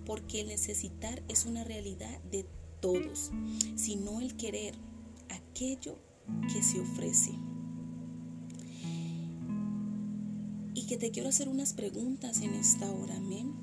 porque 0.05 0.41
el 0.41 0.47
necesitar 0.47 1.21
es 1.27 1.45
una 1.45 1.63
realidad 1.63 2.21
de 2.31 2.45
todos, 2.79 3.31
sino 3.75 4.21
el 4.21 4.35
querer, 4.37 4.75
aquello 5.29 5.97
que 6.53 6.63
se 6.63 6.79
ofrece. 6.79 7.31
Y 10.73 10.85
que 10.87 10.97
te 10.97 11.11
quiero 11.11 11.29
hacer 11.29 11.49
unas 11.49 11.73
preguntas 11.73 12.41
en 12.41 12.53
esta 12.53 12.89
hora, 12.89 13.17
amén. 13.17 13.53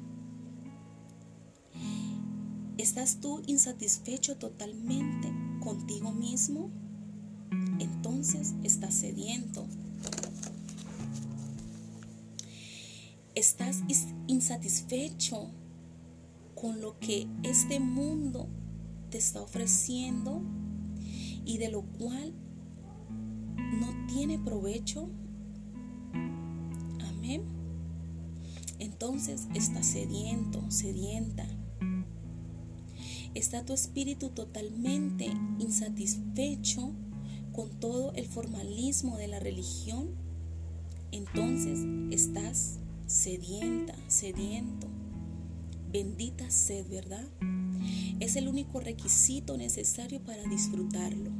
¿Estás 2.77 3.21
tú 3.21 3.43
insatisfecho 3.47 4.37
totalmente 4.37 5.33
contigo 5.69 6.13
mismo, 6.13 6.71
entonces 7.79 8.55
estás 8.63 8.95
sediento. 8.95 9.67
Estás 13.35 13.83
insatisfecho 14.27 15.51
con 16.55 16.81
lo 16.81 16.99
que 16.99 17.27
este 17.43 17.81
mundo 17.81 18.49
te 19.11 19.19
está 19.19 19.43
ofreciendo 19.43 20.41
y 21.45 21.59
de 21.59 21.71
lo 21.71 21.83
cual 21.83 22.33
no 23.79 24.07
tiene 24.07 24.39
provecho. 24.39 25.11
Amén. 27.11 27.43
Entonces 28.79 29.49
estás 29.55 29.85
sediento, 29.85 30.63
sedienta. 30.71 31.58
¿Está 33.39 33.65
tu 33.65 33.73
espíritu 33.73 34.31
totalmente 34.31 35.27
insatisfecho 35.61 36.91
con 37.53 37.71
todo 37.79 38.13
el 38.15 38.27
formalismo 38.27 39.17
de 39.17 39.29
la 39.29 39.39
religión? 39.39 40.09
Entonces 41.13 41.87
estás 42.11 42.81
sedienta, 43.07 43.95
sediento. 44.09 44.89
Bendita 45.93 46.51
sed, 46.51 46.89
¿verdad? 46.89 47.29
Es 48.19 48.35
el 48.35 48.49
único 48.49 48.81
requisito 48.81 49.57
necesario 49.57 50.21
para 50.21 50.43
disfrutarlo. 50.43 51.31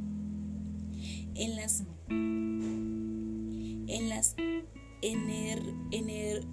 En 1.35 1.57
las 1.57 1.83
en 3.87 4.07
las 4.07 4.37
ener, 5.01 5.61
ener, 5.91 6.45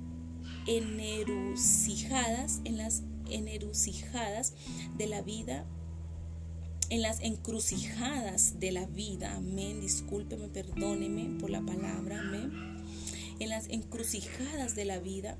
en 2.64 2.78
las 2.78 3.04
encrucijadas 3.30 4.54
de 4.96 5.06
la 5.06 5.22
vida, 5.22 5.64
en 6.88 7.02
las 7.02 7.20
encrucijadas 7.20 8.60
de 8.60 8.72
la 8.72 8.86
vida, 8.86 9.34
amén, 9.34 9.80
discúlpeme, 9.80 10.48
perdóneme 10.48 11.40
por 11.40 11.50
la 11.50 11.60
palabra, 11.60 12.20
amén, 12.20 12.84
en 13.38 13.48
las 13.48 13.68
encrucijadas 13.68 14.74
de 14.74 14.84
la 14.84 14.98
vida, 14.98 15.36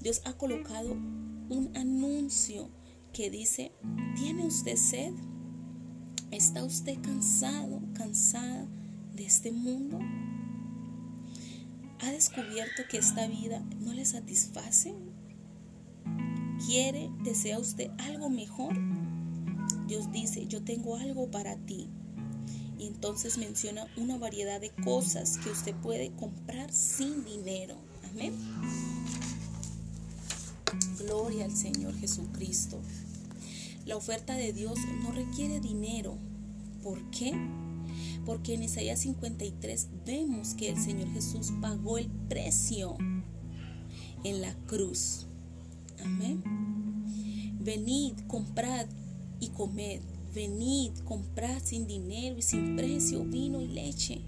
Dios 0.00 0.22
ha 0.24 0.34
colocado 0.34 0.92
un 0.92 1.70
anuncio 1.74 2.70
que 3.12 3.30
dice, 3.30 3.72
¿tiene 4.16 4.46
usted 4.46 4.76
sed? 4.76 5.12
¿Está 6.30 6.64
usted 6.64 7.00
cansado, 7.00 7.80
cansada 7.94 8.66
de 9.14 9.24
este 9.24 9.52
mundo? 9.52 9.98
¿Ha 12.00 12.12
descubierto 12.12 12.82
que 12.88 12.98
esta 12.98 13.26
vida 13.26 13.60
no 13.80 13.92
le 13.92 14.04
satisface? 14.04 14.94
Quiere, 16.66 17.10
desea 17.22 17.58
usted 17.58 17.90
algo 17.98 18.30
mejor, 18.30 18.74
Dios 19.86 20.12
dice, 20.12 20.46
yo 20.46 20.62
tengo 20.62 20.96
algo 20.96 21.30
para 21.30 21.56
ti. 21.56 21.88
Y 22.78 22.86
entonces 22.86 23.38
menciona 23.38 23.86
una 23.96 24.16
variedad 24.16 24.60
de 24.60 24.70
cosas 24.70 25.38
que 25.38 25.50
usted 25.50 25.74
puede 25.74 26.12
comprar 26.12 26.72
sin 26.72 27.24
dinero. 27.24 27.76
Amén. 28.10 28.34
Gloria 30.98 31.44
al 31.44 31.56
Señor 31.56 31.94
Jesucristo. 31.98 32.80
La 33.84 33.96
oferta 33.96 34.34
de 34.34 34.52
Dios 34.52 34.78
no 35.02 35.10
requiere 35.12 35.60
dinero. 35.60 36.16
¿Por 36.82 37.10
qué? 37.10 37.34
Porque 38.24 38.54
en 38.54 38.62
Isaías 38.62 39.00
53 39.00 39.88
vemos 40.06 40.54
que 40.54 40.70
el 40.70 40.78
Señor 40.78 41.12
Jesús 41.12 41.52
pagó 41.60 41.98
el 41.98 42.08
precio 42.28 42.96
en 44.24 44.40
la 44.40 44.54
cruz. 44.66 45.26
Amén. 46.04 46.42
Venid, 47.60 48.14
comprad 48.26 48.86
y 49.38 49.48
comed. 49.48 50.00
Venid, 50.34 50.92
comprad 51.04 51.62
sin 51.62 51.86
dinero 51.86 52.38
y 52.38 52.42
sin 52.42 52.76
precio 52.76 53.24
vino 53.24 53.60
y 53.60 53.68
leche. 53.68 54.22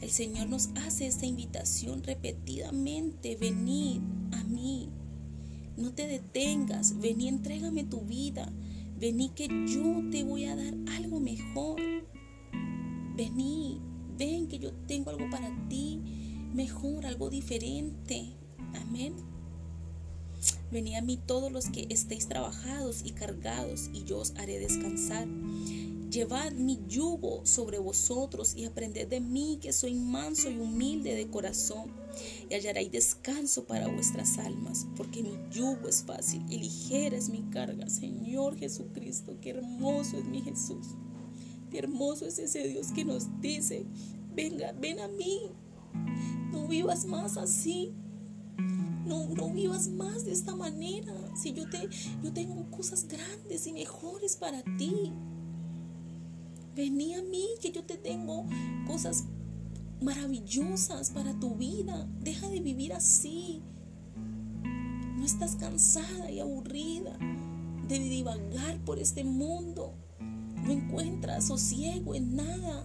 El 0.00 0.10
Señor 0.10 0.48
nos 0.48 0.70
hace 0.74 1.06
esta 1.06 1.26
invitación 1.26 2.02
repetidamente, 2.02 3.36
venid 3.36 4.00
a 4.32 4.42
mí, 4.42 4.88
no 5.76 5.92
te 5.92 6.06
detengas, 6.06 6.98
vení, 6.98 7.28
entrégame 7.28 7.84
tu 7.84 8.00
vida, 8.00 8.52
vení 8.98 9.28
que 9.30 9.46
yo 9.46 10.02
te 10.10 10.24
voy 10.24 10.46
a 10.46 10.56
dar 10.56 10.74
algo 10.96 11.20
mejor. 11.20 11.80
Vení, 13.16 13.80
ven 14.18 14.48
que 14.48 14.58
yo 14.58 14.72
tengo 14.86 15.10
algo 15.10 15.28
para 15.30 15.50
ti 15.68 16.00
mejor, 16.54 17.06
algo 17.06 17.30
diferente. 17.30 18.34
Amén. 18.74 19.14
Vení 20.72 20.96
a 20.96 21.02
mí 21.02 21.18
todos 21.18 21.52
los 21.52 21.66
que 21.66 21.86
estéis 21.90 22.28
trabajados 22.28 23.02
y 23.04 23.10
cargados, 23.10 23.90
y 23.92 24.04
yo 24.04 24.20
os 24.20 24.32
haré 24.36 24.58
descansar. 24.58 25.28
Llevad 26.10 26.52
mi 26.52 26.80
yugo 26.88 27.44
sobre 27.44 27.78
vosotros 27.78 28.54
y 28.56 28.64
aprended 28.64 29.06
de 29.06 29.20
mí, 29.20 29.58
que 29.60 29.74
soy 29.74 29.94
manso 29.94 30.50
y 30.50 30.58
humilde 30.58 31.14
de 31.14 31.28
corazón, 31.28 31.90
y 32.48 32.54
hallaréis 32.54 32.90
descanso 32.90 33.64
para 33.64 33.88
vuestras 33.88 34.38
almas, 34.38 34.86
porque 34.96 35.22
mi 35.22 35.38
yugo 35.50 35.88
es 35.88 36.04
fácil 36.04 36.42
y 36.48 36.56
ligera 36.56 37.18
es 37.18 37.28
mi 37.28 37.42
carga. 37.50 37.90
Señor 37.90 38.56
Jesucristo, 38.56 39.36
qué 39.42 39.50
hermoso 39.50 40.16
es 40.16 40.24
mi 40.24 40.40
Jesús. 40.40 40.86
Qué 41.70 41.80
hermoso 41.80 42.26
es 42.26 42.38
ese 42.38 42.66
Dios 42.66 42.92
que 42.92 43.04
nos 43.04 43.40
dice, 43.42 43.84
venga, 44.34 44.72
ven 44.72 45.00
a 45.00 45.08
mí. 45.08 45.50
No 46.50 46.66
vivas 46.66 47.04
más 47.04 47.36
así. 47.36 47.92
No, 49.04 49.28
no 49.28 49.50
vivas 49.50 49.88
más 49.88 50.24
de 50.24 50.32
esta 50.32 50.54
manera. 50.54 51.12
Si 51.36 51.52
yo, 51.52 51.68
te, 51.68 51.88
yo 52.22 52.32
tengo 52.32 52.70
cosas 52.70 53.06
grandes 53.08 53.66
y 53.66 53.72
mejores 53.72 54.36
para 54.36 54.62
ti. 54.76 55.12
Vení 56.74 57.14
a 57.14 57.22
mí 57.22 57.46
que 57.60 57.72
yo 57.72 57.84
te 57.84 57.96
tengo 57.96 58.46
cosas 58.86 59.24
maravillosas 60.00 61.10
para 61.10 61.38
tu 61.38 61.56
vida. 61.56 62.08
Deja 62.20 62.48
de 62.48 62.60
vivir 62.60 62.92
así. 62.92 63.62
No 65.16 65.24
estás 65.24 65.56
cansada 65.56 66.30
y 66.30 66.40
aburrida 66.40 67.16
de 67.88 67.98
divagar 67.98 68.78
por 68.84 68.98
este 68.98 69.24
mundo. 69.24 69.94
No 70.64 70.70
encuentras 70.70 71.48
sosiego 71.48 72.14
en 72.14 72.36
nada. 72.36 72.84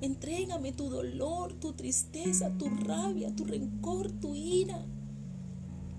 Entrégame 0.00 0.72
tu 0.72 0.90
dolor, 0.90 1.54
tu 1.54 1.72
tristeza, 1.72 2.56
tu 2.56 2.68
rabia, 2.68 3.34
tu 3.34 3.44
rencor, 3.44 4.10
tu 4.12 4.34
ira. 4.34 4.84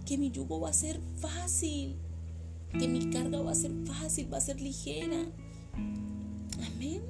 Que 0.06 0.18
mi 0.18 0.32
yugo 0.32 0.60
va 0.60 0.70
a 0.70 0.74
ser 0.74 1.00
fácil. 1.18 1.96
Que 2.78 2.88
mi 2.88 3.10
carga 3.10 3.42
va 3.42 3.52
a 3.52 3.56
ser 3.56 3.72
fácil, 3.86 4.32
va 4.32 4.38
a 4.38 4.42
ser 4.42 4.62
ligera. 4.62 5.26
Amén. 6.74 7.02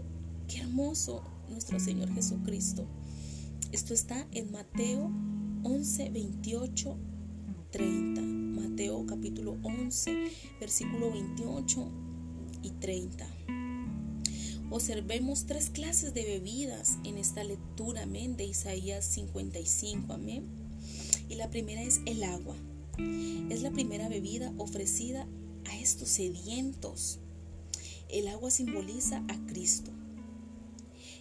Qué 0.47 0.59
hermoso 0.59 1.23
nuestro 1.49 1.79
Señor 1.79 2.13
Jesucristo. 2.13 2.85
Esto 3.71 3.93
está 3.93 4.27
en 4.31 4.51
Mateo 4.51 5.11
11, 5.63 6.09
28, 6.09 6.97
30. 7.71 8.21
Mateo 8.21 9.05
capítulo 9.05 9.57
11, 9.63 10.31
versículo 10.59 11.11
28 11.11 11.91
y 12.61 12.69
30. 12.71 13.27
Observemos 14.71 15.45
tres 15.45 15.69
clases 15.69 16.13
de 16.13 16.23
bebidas 16.23 16.97
en 17.03 17.17
esta 17.17 17.43
lectura, 17.43 18.03
amén, 18.03 18.35
de 18.35 18.45
Isaías 18.45 19.05
55, 19.05 20.13
amén. 20.13 20.45
Y 21.29 21.35
la 21.35 21.49
primera 21.49 21.81
es 21.81 22.01
el 22.05 22.23
agua. 22.23 22.55
Es 22.97 23.61
la 23.61 23.71
primera 23.71 24.09
bebida 24.09 24.53
ofrecida 24.57 25.27
a 25.65 25.77
estos 25.77 26.09
sedientos 26.09 27.19
el 28.09 28.27
agua 28.27 28.51
simboliza 28.51 29.23
a 29.27 29.45
Cristo. 29.47 29.91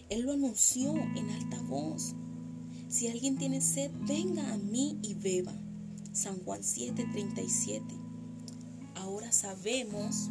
Él 0.09 0.21
lo 0.21 0.33
anunció 0.33 0.93
en 0.93 1.29
alta 1.31 1.61
voz. 1.63 2.13
Si 2.89 3.07
alguien 3.07 3.37
tiene 3.37 3.59
sed, 3.61 3.91
venga 4.07 4.53
a 4.53 4.57
mí 4.57 4.99
y 5.01 5.15
beba. 5.15 5.53
San 6.13 6.39
Juan 6.39 6.61
7:37. 6.61 7.81
Ahora 8.95 9.31
sabemos 9.31 10.29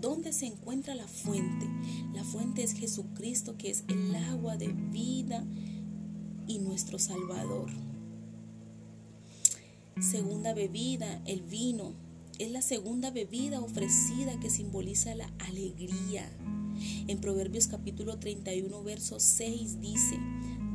dónde 0.00 0.32
se 0.32 0.46
encuentra 0.46 0.94
la 0.94 1.06
fuente. 1.06 1.66
La 2.12 2.24
fuente 2.24 2.62
es 2.62 2.72
Jesucristo, 2.72 3.56
que 3.56 3.70
es 3.70 3.84
el 3.88 4.14
agua 4.16 4.56
de 4.56 4.68
vida 4.68 5.46
y 6.48 6.58
nuestro 6.58 6.98
Salvador. 6.98 7.85
Segunda 10.00 10.52
bebida, 10.52 11.22
el 11.24 11.40
vino. 11.40 11.94
Es 12.38 12.50
la 12.50 12.60
segunda 12.60 13.10
bebida 13.10 13.60
ofrecida 13.60 14.38
que 14.38 14.50
simboliza 14.50 15.14
la 15.14 15.32
alegría. 15.38 16.30
En 17.08 17.18
Proverbios 17.18 17.66
capítulo 17.66 18.18
31, 18.18 18.82
verso 18.82 19.18
6 19.18 19.80
dice, 19.80 20.18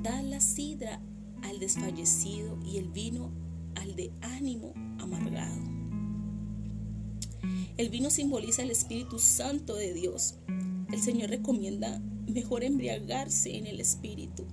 da 0.01 0.23
la 0.23 0.41
sidra 0.41 0.99
al 1.43 1.59
desfallecido 1.59 2.57
y 2.65 2.77
el 2.77 2.89
vino 2.89 3.29
al 3.75 3.95
de 3.95 4.11
ánimo 4.21 4.73
amargado. 4.97 5.61
El 7.77 7.89
vino 7.89 8.09
simboliza 8.09 8.63
el 8.63 8.71
Espíritu 8.71 9.19
Santo 9.19 9.75
de 9.75 9.93
Dios. 9.93 10.33
El 10.91 10.99
Señor 10.99 11.29
recomienda 11.29 12.01
mejor 12.25 12.63
embriagarse 12.63 13.55
en 13.55 13.67
el 13.67 13.81
Espíritu. 13.81 14.47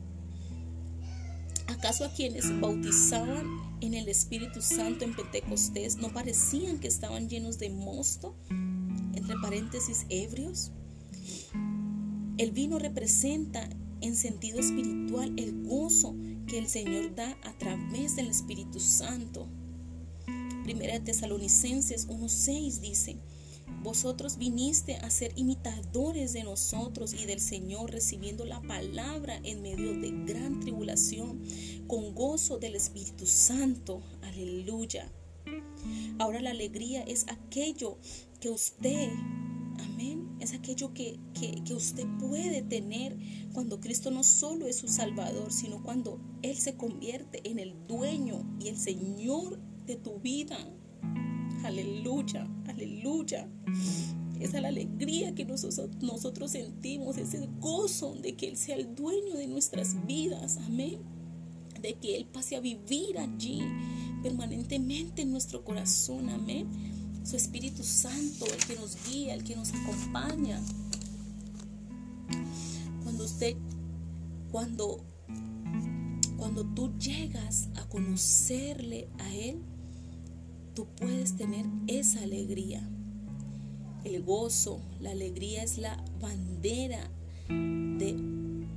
¿Acaso 1.69 2.07
a 2.07 2.13
quienes 2.13 2.59
bautizaban 2.61 3.47
en 3.83 3.93
el 3.93 4.09
Espíritu 4.09 4.63
Santo 4.63 5.05
en 5.05 5.15
Pentecostés 5.15 5.99
no 5.99 6.09
parecían 6.09 6.79
que 6.79 6.89
estaban 6.89 7.29
llenos 7.29 7.59
de 7.59 7.69
mosto? 7.69 8.35
Entre 9.15 9.37
paréntesis, 9.43 10.07
ebrios. 10.09 10.73
El 12.39 12.53
vino 12.53 12.79
representa 12.79 13.69
en 14.01 14.17
sentido 14.17 14.61
espiritual 14.61 15.35
el 15.37 15.63
gozo 15.65 16.17
que 16.47 16.59
el 16.59 16.69
Señor 16.69 17.15
da 17.15 17.37
a 17.45 17.53
través 17.59 18.17
del 18.17 18.29
Espíritu 18.29 18.81
Santo. 18.81 19.47
Primera 20.65 20.99
Tesalonicenses 21.05 22.09
1.6 22.09 22.81
dice, 22.81 23.19
vosotros 23.83 24.39
viniste 24.39 24.97
a 24.97 25.11
ser 25.11 25.33
imitadores 25.37 26.33
de 26.33 26.45
nosotros 26.45 27.15
y 27.15 27.27
del 27.27 27.41
Señor, 27.41 27.91
recibiendo 27.91 28.45
la 28.45 28.61
palabra 28.63 29.41
en 29.45 29.63
medio 29.63 29.99
de 29.99 30.11
gran 30.25 30.61
tribulación, 30.61 31.43
con 31.87 32.15
gozo 32.15 32.59
del 32.59 32.75
Espíritu 32.75 33.27
Santo. 33.27 34.03
Aleluya. 34.23 35.11
Ahora 36.19 36.41
la 36.41 36.51
alegría 36.51 37.03
es 37.03 37.27
aquello 37.29 37.99
que 38.41 38.51
usted, 38.51 39.11
amén, 39.79 40.37
es 40.41 40.53
aquello 40.53 40.93
que, 40.93 41.19
que, 41.35 41.75
usted 41.75 42.07
puede 42.19 42.63
tener 42.63 43.17
cuando 43.53 43.81
Cristo 43.81 44.11
no 44.11 44.25
solo 44.25 44.67
es 44.67 44.77
su 44.77 44.89
Salvador, 44.89 45.53
sino 45.53 45.83
cuando 45.83 46.21
Él 46.43 46.57
se 46.57 46.77
convierte 46.77 47.49
en 47.49 47.59
el 47.59 47.87
dueño 47.87 48.45
y 48.61 48.69
el 48.69 48.77
Señor 48.77 49.59
de 49.87 49.97
tu 49.97 50.19
vida. 50.19 50.59
Aleluya, 51.65 52.49
aleluya. 52.67 53.49
Esa 54.41 54.57
es 54.59 54.63
la 54.63 54.69
alegría 54.69 55.35
que 55.35 55.45
nosotros, 55.45 56.51
sentimos, 56.51 57.17
ese 57.17 57.49
gozo 57.59 58.15
de 58.15 58.37
que 58.37 58.49
Él 58.49 58.57
sea 58.57 58.77
el 58.77 58.95
dueño 58.95 59.35
de 59.35 59.49
nuestras 59.49 60.07
vidas. 60.07 60.59
Amén. 60.59 61.01
De 61.83 61.95
que 61.95 62.17
Él 62.17 62.27
pase 62.27 62.57
a 62.57 62.61
vivir 62.61 63.19
allí 63.19 63.63
permanentemente 64.23 65.23
en 65.23 65.33
nuestro 65.33 65.65
corazón. 65.65 66.31
Amén. 66.31 66.69
Su 67.25 67.37
Espíritu 67.37 67.83
Santo, 67.83 68.47
el 68.47 68.65
que 68.65 68.77
nos 68.77 68.97
guía, 69.11 69.35
el 69.35 69.43
que 69.43 69.57
nos 69.57 69.73
acompaña. 69.75 70.61
Cuando 73.03 73.25
usted, 73.25 73.57
cuando, 74.53 75.05
cuando 76.37 76.65
tú 76.65 76.97
llegas 76.97 77.69
a 77.75 77.89
conocerle 77.89 79.09
a 79.19 79.35
Él, 79.35 79.63
tú 80.79 80.87
puedes 80.95 81.35
tener 81.35 81.67
esa 81.89 82.23
alegría. 82.23 82.89
El 84.05 84.23
gozo, 84.23 84.81
la 85.01 85.11
alegría 85.11 85.65
es 85.65 85.77
la 85.77 86.05
bandera 86.21 87.11
de 87.49 88.17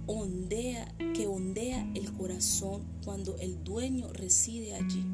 ondea 0.08 0.96
que 1.14 1.28
ondea 1.28 1.88
el 1.94 2.12
corazón 2.14 2.82
cuando 3.06 3.38
el 3.38 3.64
dueño 3.64 4.12
reside 4.14 4.74
allí. 4.74 5.06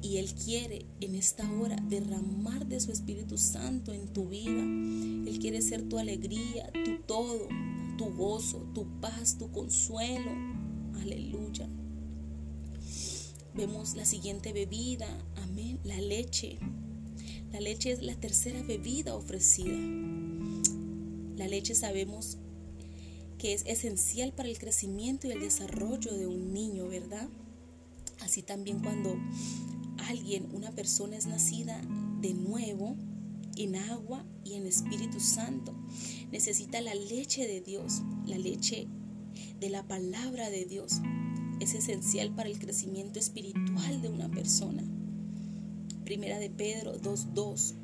Y 0.00 0.16
Él 0.16 0.32
quiere 0.32 0.86
en 1.02 1.14
esta 1.14 1.46
hora 1.52 1.76
derramar 1.90 2.66
de 2.66 2.80
su 2.80 2.90
Espíritu 2.90 3.36
Santo 3.36 3.92
en 3.92 4.08
tu 4.08 4.30
vida. 4.30 4.62
Él 5.30 5.38
quiere 5.42 5.60
ser 5.60 5.82
tu 5.90 5.98
alegría, 5.98 6.72
tu 6.72 7.02
todo, 7.06 7.48
tu 7.98 8.06
gozo, 8.16 8.66
tu 8.74 8.86
paz, 9.02 9.36
tu 9.36 9.52
consuelo. 9.52 10.30
Aleluya. 11.02 11.68
Vemos 13.52 13.96
la 13.96 14.06
siguiente 14.06 14.52
bebida, 14.52 15.08
la 15.84 16.00
leche. 16.00 16.58
La 17.52 17.60
leche 17.60 17.92
es 17.92 18.02
la 18.02 18.14
tercera 18.14 18.62
bebida 18.62 19.14
ofrecida. 19.14 19.76
La 21.36 21.48
leche 21.48 21.74
sabemos 21.74 22.38
que 23.38 23.54
es 23.54 23.64
esencial 23.66 24.32
para 24.32 24.48
el 24.48 24.58
crecimiento 24.58 25.26
y 25.26 25.32
el 25.32 25.40
desarrollo 25.40 26.12
de 26.12 26.26
un 26.26 26.52
niño, 26.52 26.88
¿verdad? 26.88 27.28
Así 28.20 28.42
también 28.42 28.80
cuando 28.80 29.16
alguien, 30.08 30.48
una 30.52 30.70
persona 30.72 31.16
es 31.16 31.26
nacida 31.26 31.80
de 32.20 32.34
nuevo 32.34 32.96
en 33.56 33.76
agua 33.76 34.24
y 34.44 34.54
en 34.54 34.66
Espíritu 34.66 35.20
Santo, 35.20 35.74
necesita 36.30 36.80
la 36.80 36.94
leche 36.94 37.46
de 37.46 37.60
Dios, 37.60 38.02
la 38.26 38.38
leche 38.38 38.86
de 39.58 39.70
la 39.70 39.86
palabra 39.86 40.50
de 40.50 40.66
Dios 40.66 41.00
es 41.60 41.74
esencial 41.74 42.34
para 42.34 42.48
el 42.48 42.58
crecimiento 42.58 43.18
espiritual 43.18 44.02
de 44.02 44.08
una 44.08 44.30
persona. 44.30 44.82
Primera 46.10 46.40
de 46.40 46.50
Pedro 46.50 47.00
2.2 47.00 47.74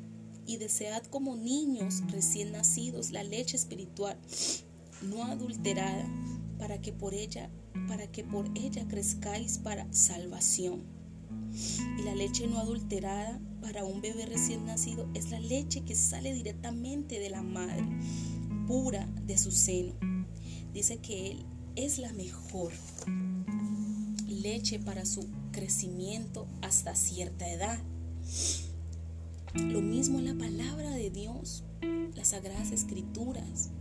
y 0.45 0.57
desead 0.57 1.01
como 1.05 1.37
niños 1.37 2.03
recién 2.11 2.51
nacidos 2.51 3.11
la 3.11 3.23
leche 3.23 3.55
espiritual 3.55 4.17
no 5.01 5.23
adulterada 5.23 6.05
para 6.59 6.81
que 6.81 6.91
por 6.91 7.13
ella 7.13 7.49
para 7.87 8.11
que 8.11 8.25
por 8.25 8.49
ella 8.53 8.85
crezcáis 8.89 9.59
para 9.59 9.87
salvación. 9.93 10.83
Y 11.97 12.03
la 12.03 12.15
leche 12.15 12.47
no 12.47 12.59
adulterada 12.59 13.39
para 13.61 13.85
un 13.85 14.01
bebé 14.01 14.25
recién 14.25 14.65
nacido 14.65 15.09
es 15.13 15.31
la 15.31 15.39
leche 15.39 15.85
que 15.85 15.95
sale 15.95 16.33
directamente 16.33 17.21
de 17.21 17.29
la 17.29 17.43
madre, 17.43 17.87
pura 18.67 19.05
de 19.25 19.37
su 19.37 19.53
seno. 19.53 19.93
Dice 20.73 20.97
que 20.97 21.31
él 21.31 21.45
es 21.77 21.97
la 21.97 22.11
mejor 22.11 22.73
leche 24.27 24.79
para 24.79 25.05
su 25.05 25.25
crecimiento 25.53 26.45
hasta 26.61 26.93
cierta 26.93 27.49
edad. 27.49 27.79
Lo 29.53 29.81
mismo 29.81 30.21
la 30.21 30.35
palabra 30.35 30.91
de 30.91 31.09
Dios, 31.09 31.63
las 32.15 32.29
sagradas 32.29 32.71
escrituras. 32.71 33.71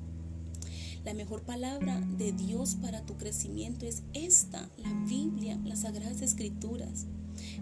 La 1.05 1.15
mejor 1.15 1.43
palabra 1.43 2.01
de 2.01 2.33
Dios 2.33 2.77
para 2.81 3.05
tu 3.05 3.17
crecimiento 3.17 3.87
es 3.87 4.03
esta, 4.13 4.69
la 4.77 4.93
Biblia, 5.07 5.59
las 5.65 5.83
sagradas 5.83 6.23
escrituras, 6.23 7.07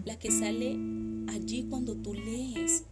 la 0.03 0.17
que 0.17 0.31
sale 0.31 0.77
allí 1.27 1.67
cuando 1.69 1.95
tú 1.95 2.13
lees. 2.13 2.85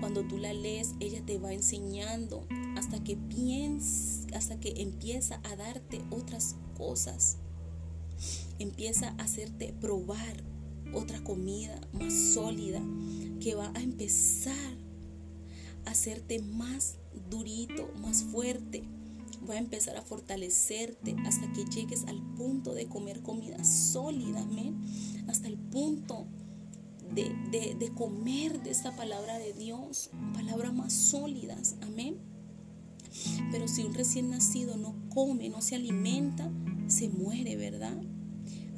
Cuando 0.00 0.22
tú 0.24 0.38
la 0.38 0.52
lees, 0.52 0.94
ella 1.00 1.24
te 1.24 1.38
va 1.38 1.52
enseñando 1.52 2.46
hasta 2.76 3.02
que 3.02 3.16
piens, 3.16 4.26
hasta 4.34 4.60
que 4.60 4.82
empieza 4.82 5.40
a 5.44 5.56
darte 5.56 6.02
otras 6.10 6.56
cosas. 6.76 7.38
Empieza 8.58 9.10
a 9.10 9.22
hacerte 9.22 9.74
probar 9.80 10.44
otra 10.92 11.22
comida 11.22 11.80
más 11.92 12.12
sólida 12.12 12.80
que 13.40 13.54
va 13.54 13.72
a 13.74 13.82
empezar 13.82 14.76
a 15.84 15.90
hacerte 15.90 16.40
más 16.40 16.96
durito, 17.30 17.90
más 18.00 18.24
fuerte. 18.24 18.82
Va 19.48 19.54
a 19.54 19.58
empezar 19.58 19.96
a 19.96 20.02
fortalecerte 20.02 21.14
hasta 21.24 21.50
que 21.52 21.64
llegues 21.64 22.04
al 22.06 22.20
punto 22.34 22.74
de 22.74 22.88
comer 22.88 23.22
comida 23.22 23.62
sólida, 23.64 24.42
amén. 24.42 24.76
Hasta 25.28 25.46
el 25.46 25.56
punto 25.56 26.26
de, 27.14 27.74
de 27.78 27.94
comer 27.94 28.62
de 28.62 28.70
esta 28.70 28.94
palabra 28.96 29.38
de 29.38 29.52
Dios, 29.52 30.10
palabras 30.34 30.74
más 30.74 30.92
sólidas, 30.92 31.76
amén. 31.82 32.18
Pero 33.50 33.68
si 33.68 33.84
un 33.84 33.94
recién 33.94 34.30
nacido 34.30 34.76
no 34.76 34.94
come, 35.08 35.48
no 35.48 35.62
se 35.62 35.76
alimenta, 35.76 36.50
se 36.88 37.08
muere, 37.08 37.56
¿verdad? 37.56 37.96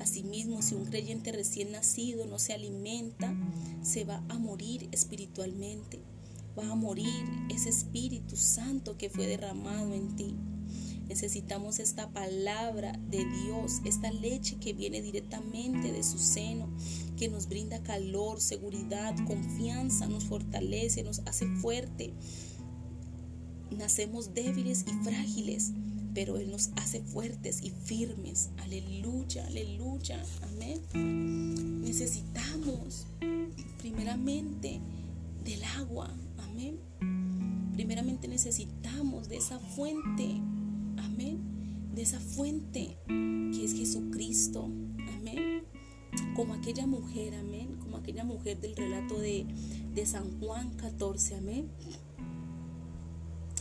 Asimismo, 0.00 0.62
si 0.62 0.74
un 0.74 0.86
creyente 0.86 1.30
recién 1.30 1.72
nacido 1.72 2.24
no 2.26 2.38
se 2.38 2.54
alimenta, 2.54 3.34
se 3.82 4.04
va 4.04 4.24
a 4.28 4.38
morir 4.38 4.88
espiritualmente. 4.92 6.00
Va 6.58 6.72
a 6.72 6.74
morir 6.74 7.24
ese 7.50 7.68
Espíritu 7.68 8.36
Santo 8.36 8.96
que 8.96 9.10
fue 9.10 9.26
derramado 9.26 9.94
en 9.94 10.16
ti. 10.16 10.34
Necesitamos 11.06 11.80
esta 11.80 12.08
palabra 12.10 12.92
de 13.10 13.24
Dios, 13.24 13.80
esta 13.84 14.10
leche 14.10 14.56
que 14.56 14.72
viene 14.72 15.02
directamente 15.02 15.92
de 15.92 16.02
su 16.02 16.18
seno, 16.18 16.68
que 17.18 17.28
nos 17.28 17.48
brinda 17.48 17.82
calor, 17.82 18.40
seguridad, 18.40 19.14
confianza, 19.26 20.06
nos 20.06 20.24
fortalece, 20.24 21.02
nos 21.02 21.18
hace 21.26 21.46
fuerte. 21.56 22.14
Nacemos 23.70 24.34
débiles 24.34 24.84
y 24.86 25.04
frágiles, 25.04 25.72
pero 26.14 26.36
Él 26.36 26.50
nos 26.50 26.70
hace 26.76 27.00
fuertes 27.00 27.62
y 27.62 27.70
firmes. 27.70 28.50
Aleluya, 28.58 29.46
aleluya, 29.46 30.22
amén. 30.42 31.82
Necesitamos 31.82 33.06
primeramente 33.78 34.80
del 35.44 35.62
agua, 35.64 36.10
amén. 36.38 36.78
Primeramente 37.72 38.28
necesitamos 38.28 39.28
de 39.28 39.36
esa 39.36 39.58
fuente, 39.58 40.40
amén. 40.98 41.38
De 41.94 42.02
esa 42.02 42.20
fuente 42.20 42.96
que 43.06 43.64
es 43.64 43.74
Jesucristo, 43.74 44.64
amén. 45.18 45.64
Como 46.34 46.54
aquella 46.54 46.86
mujer, 46.86 47.34
amén. 47.34 47.76
Como 47.80 47.96
aquella 47.96 48.24
mujer 48.24 48.60
del 48.60 48.76
relato 48.76 49.18
de, 49.18 49.46
de 49.94 50.06
San 50.06 50.38
Juan 50.40 50.70
14, 50.76 51.36
amén 51.36 51.68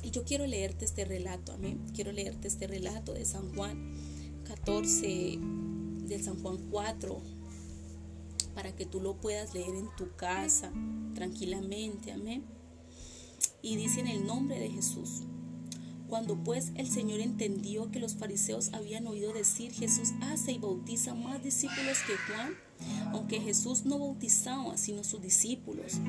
y 0.03 0.11
yo 0.11 0.23
quiero 0.23 0.47
leerte 0.47 0.85
este 0.85 1.05
relato, 1.05 1.53
amén. 1.53 1.79
Quiero 1.93 2.11
leerte 2.11 2.47
este 2.47 2.67
relato 2.67 3.13
de 3.13 3.25
San 3.25 3.53
Juan 3.55 3.93
14, 4.45 5.39
de 6.07 6.23
San 6.23 6.41
Juan 6.41 6.57
4, 6.69 7.21
para 8.55 8.75
que 8.75 8.85
tú 8.85 9.01
lo 9.01 9.19
puedas 9.19 9.53
leer 9.53 9.75
en 9.75 9.87
tu 9.97 10.15
casa 10.15 10.71
tranquilamente, 11.13 12.11
amén. 12.11 12.43
Y 13.61 13.75
dice 13.75 13.99
en 13.99 14.07
el 14.07 14.25
nombre 14.25 14.59
de 14.59 14.69
Jesús. 14.69 15.23
Cuando 16.07 16.43
pues 16.43 16.71
el 16.73 16.89
Señor 16.89 17.19
entendió 17.19 17.91
que 17.91 17.99
los 17.99 18.15
fariseos 18.15 18.73
habían 18.73 19.05
oído 19.05 19.31
decir, 19.31 19.71
Jesús 19.71 20.09
hace 20.21 20.53
y 20.53 20.57
bautiza 20.57 21.13
más 21.13 21.43
discípulos 21.43 21.99
que 22.07 22.33
Juan, 22.33 22.55
aunque 23.13 23.39
Jesús 23.39 23.85
no 23.85 23.99
bautizaba 23.99 24.75
sino 24.75 25.03
sus 25.03 25.21
discípulos, 25.21 25.99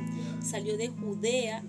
salió 0.43 0.79
de 0.79 0.89
Judea 0.89 1.63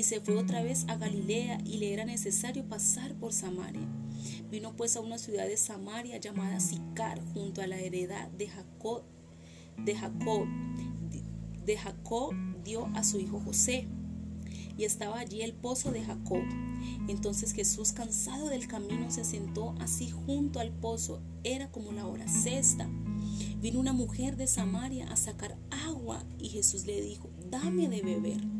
y 0.00 0.02
se 0.02 0.18
fue 0.18 0.36
otra 0.36 0.62
vez 0.62 0.86
a 0.88 0.96
Galilea 0.96 1.58
y 1.66 1.76
le 1.76 1.92
era 1.92 2.06
necesario 2.06 2.64
pasar 2.64 3.14
por 3.16 3.34
Samaria. 3.34 3.86
Vino 4.50 4.74
pues 4.74 4.96
a 4.96 5.00
una 5.00 5.18
ciudad 5.18 5.46
de 5.46 5.58
Samaria 5.58 6.16
llamada 6.16 6.58
Sicar, 6.58 7.22
junto 7.34 7.60
a 7.60 7.66
la 7.66 7.78
heredad 7.78 8.30
de 8.30 8.48
Jacob. 8.48 9.02
De 9.76 9.94
Jacob, 9.94 10.46
de 11.66 11.76
Jacob 11.76 12.34
dio 12.64 12.86
a 12.94 13.04
su 13.04 13.20
hijo 13.20 13.40
José. 13.40 13.88
Y 14.78 14.84
estaba 14.84 15.18
allí 15.18 15.42
el 15.42 15.52
pozo 15.52 15.90
de 15.92 16.02
Jacob. 16.02 16.44
Entonces 17.06 17.52
Jesús, 17.52 17.92
cansado 17.92 18.48
del 18.48 18.68
camino, 18.68 19.10
se 19.10 19.24
sentó 19.24 19.74
así 19.80 20.08
junto 20.08 20.60
al 20.60 20.72
pozo. 20.72 21.20
Era 21.44 21.70
como 21.70 21.92
la 21.92 22.06
hora 22.06 22.26
sexta. 22.26 22.88
Vino 23.60 23.78
una 23.78 23.92
mujer 23.92 24.38
de 24.38 24.46
Samaria 24.46 25.12
a 25.12 25.16
sacar 25.16 25.58
agua 25.86 26.24
y 26.38 26.48
Jesús 26.48 26.86
le 26.86 27.02
dijo, 27.02 27.28
dame 27.50 27.90
de 27.90 28.00
beber 28.00 28.59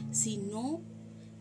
sino 0.11 0.81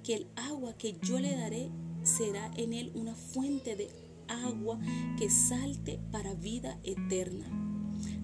que 0.03 0.15
el 0.15 0.27
agua 0.37 0.77
que 0.77 0.97
yo 1.03 1.19
le 1.19 1.37
daré 1.37 1.71
será 2.03 2.51
en 2.57 2.73
él 2.73 2.93
una 2.95 3.15
fuente 3.15 3.77
de 3.77 3.89
agua 4.29 4.79
que 5.19 5.29
salte 5.29 6.01
para 6.11 6.35
vida 6.35 6.79
eterna. 6.85 7.47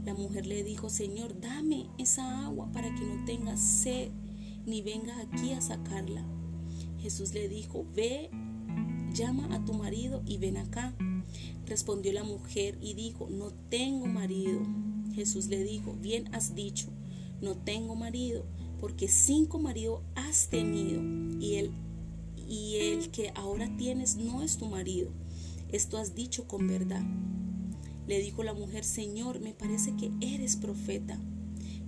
La 0.04 0.14
mujer 0.14 0.46
le 0.46 0.62
dijo, 0.62 0.88
Señor, 0.88 1.40
dame 1.40 1.88
esa 1.98 2.46
agua 2.46 2.70
para 2.72 2.94
que 2.94 3.04
no 3.04 3.24
tenga 3.24 3.56
sed 3.56 4.10
ni 4.64 4.80
venga 4.82 5.20
aquí 5.20 5.52
a 5.52 5.60
sacarla. 5.60 6.24
Jesús 7.00 7.34
le 7.34 7.48
dijo, 7.48 7.86
ve, 7.94 8.30
llama 9.12 9.48
a 9.54 9.64
tu 9.64 9.74
marido 9.74 10.22
y 10.26 10.38
ven 10.38 10.56
acá. 10.56 10.94
Respondió 11.66 12.12
la 12.12 12.24
mujer 12.24 12.78
y 12.80 12.94
dijo, 12.94 13.28
no 13.28 13.50
tengo 13.68 14.06
marido. 14.06 14.60
Jesús 15.14 15.46
le 15.48 15.62
dijo, 15.64 15.94
bien 15.94 16.32
has 16.34 16.54
dicho, 16.54 16.88
no 17.40 17.56
tengo 17.56 17.96
marido 17.96 18.46
porque 18.80 19.08
cinco 19.08 19.58
maridos 19.58 20.02
has 20.14 20.48
tenido 20.48 21.02
y 21.40 21.56
el, 21.56 21.70
y 22.36 22.76
el 22.76 23.10
que 23.10 23.32
ahora 23.34 23.74
tienes 23.76 24.16
no 24.16 24.42
es 24.42 24.56
tu 24.56 24.66
marido. 24.66 25.10
esto 25.72 25.98
has 25.98 26.14
dicho 26.14 26.46
con 26.46 26.66
verdad. 26.68 27.04
Le 28.06 28.20
dijo 28.20 28.44
la 28.44 28.54
mujer, 28.54 28.84
Señor, 28.84 29.40
me 29.40 29.52
parece 29.52 29.94
que 29.96 30.12
eres 30.20 30.56
profeta. 30.56 31.18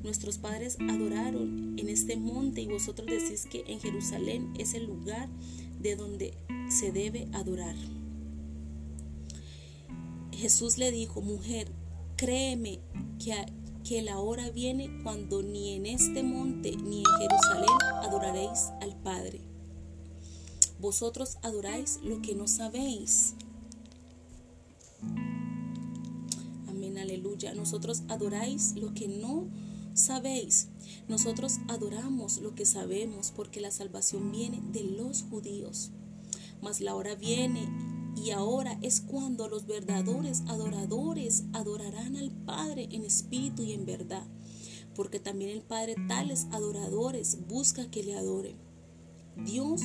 Nuestros 0.02 0.38
padres 0.38 0.76
adoraron 0.88 1.78
en 1.78 1.88
este 1.88 2.16
monte 2.16 2.60
y 2.60 2.66
vosotros 2.66 3.08
decís 3.08 3.46
que 3.50 3.64
en 3.68 3.80
Jerusalén 3.80 4.52
es 4.58 4.74
el 4.74 4.86
lugar 4.86 5.28
de 5.80 5.96
donde 5.96 6.34
se 6.68 6.92
debe 6.92 7.28
adorar. 7.32 7.76
Jesús 10.32 10.78
le 10.78 10.92
dijo, 10.92 11.20
mujer, 11.20 11.68
créeme 12.16 12.78
que, 13.18 13.32
que 13.88 14.02
la 14.02 14.18
hora 14.18 14.50
viene 14.50 15.00
cuando 15.02 15.42
ni 15.42 15.72
en 15.72 15.86
este 15.86 16.22
monte 16.22 16.76
ni 16.76 16.98
en 16.98 17.04
Jerusalén 17.20 17.78
adoraréis 18.02 18.68
al 18.82 18.94
Padre. 18.96 19.40
Vosotros 20.78 21.38
adoráis 21.40 21.98
lo 22.02 22.20
que 22.20 22.34
no 22.34 22.48
sabéis. 22.48 23.32
Amén, 26.68 26.98
aleluya. 26.98 27.54
Nosotros 27.54 28.02
adoráis 28.08 28.74
lo 28.76 28.92
que 28.92 29.08
no 29.08 29.48
sabéis. 29.94 30.68
Nosotros 31.08 31.54
adoramos 31.68 32.42
lo 32.42 32.54
que 32.54 32.66
sabemos 32.66 33.32
porque 33.34 33.62
la 33.62 33.70
salvación 33.70 34.30
viene 34.30 34.60
de 34.70 34.84
los 34.84 35.22
judíos. 35.22 35.92
Mas 36.60 36.82
la 36.82 36.94
hora 36.94 37.14
viene 37.14 37.66
y 38.24 38.30
ahora 38.30 38.78
es 38.82 39.00
cuando 39.00 39.48
los 39.48 39.66
verdaderos 39.66 40.42
adoradores 40.48 41.44
adorarán 41.52 42.16
al 42.16 42.30
Padre 42.30 42.88
en 42.90 43.04
espíritu 43.04 43.62
y 43.62 43.72
en 43.72 43.86
verdad. 43.86 44.26
Porque 44.94 45.20
también 45.20 45.50
el 45.50 45.62
Padre 45.62 45.94
tales 46.08 46.46
adoradores 46.50 47.38
busca 47.48 47.90
que 47.90 48.02
le 48.02 48.16
adoren. 48.16 48.56
Dios 49.36 49.82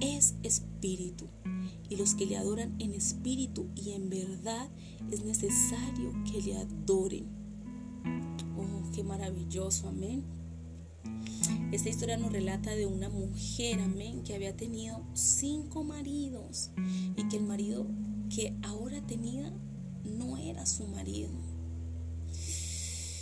es 0.00 0.34
espíritu 0.42 1.26
y 1.88 1.96
los 1.96 2.14
que 2.14 2.26
le 2.26 2.36
adoran 2.36 2.74
en 2.78 2.94
espíritu 2.94 3.68
y 3.74 3.92
en 3.92 4.10
verdad 4.10 4.68
es 5.10 5.24
necesario 5.24 6.12
que 6.30 6.42
le 6.42 6.56
adoren. 6.58 7.26
Oh, 8.56 8.90
qué 8.92 9.02
maravilloso, 9.02 9.88
amén. 9.88 10.41
Esta 11.72 11.88
historia 11.88 12.18
nos 12.18 12.30
relata 12.30 12.74
de 12.74 12.84
una 12.84 13.08
mujer, 13.08 13.80
amén, 13.80 14.22
que 14.24 14.34
había 14.34 14.54
tenido 14.54 15.02
cinco 15.14 15.84
maridos 15.84 16.70
y 17.16 17.28
que 17.28 17.38
el 17.38 17.44
marido 17.44 17.86
que 18.28 18.54
ahora 18.62 19.00
tenía 19.06 19.50
no 20.04 20.36
era 20.36 20.66
su 20.66 20.86
marido. 20.86 21.30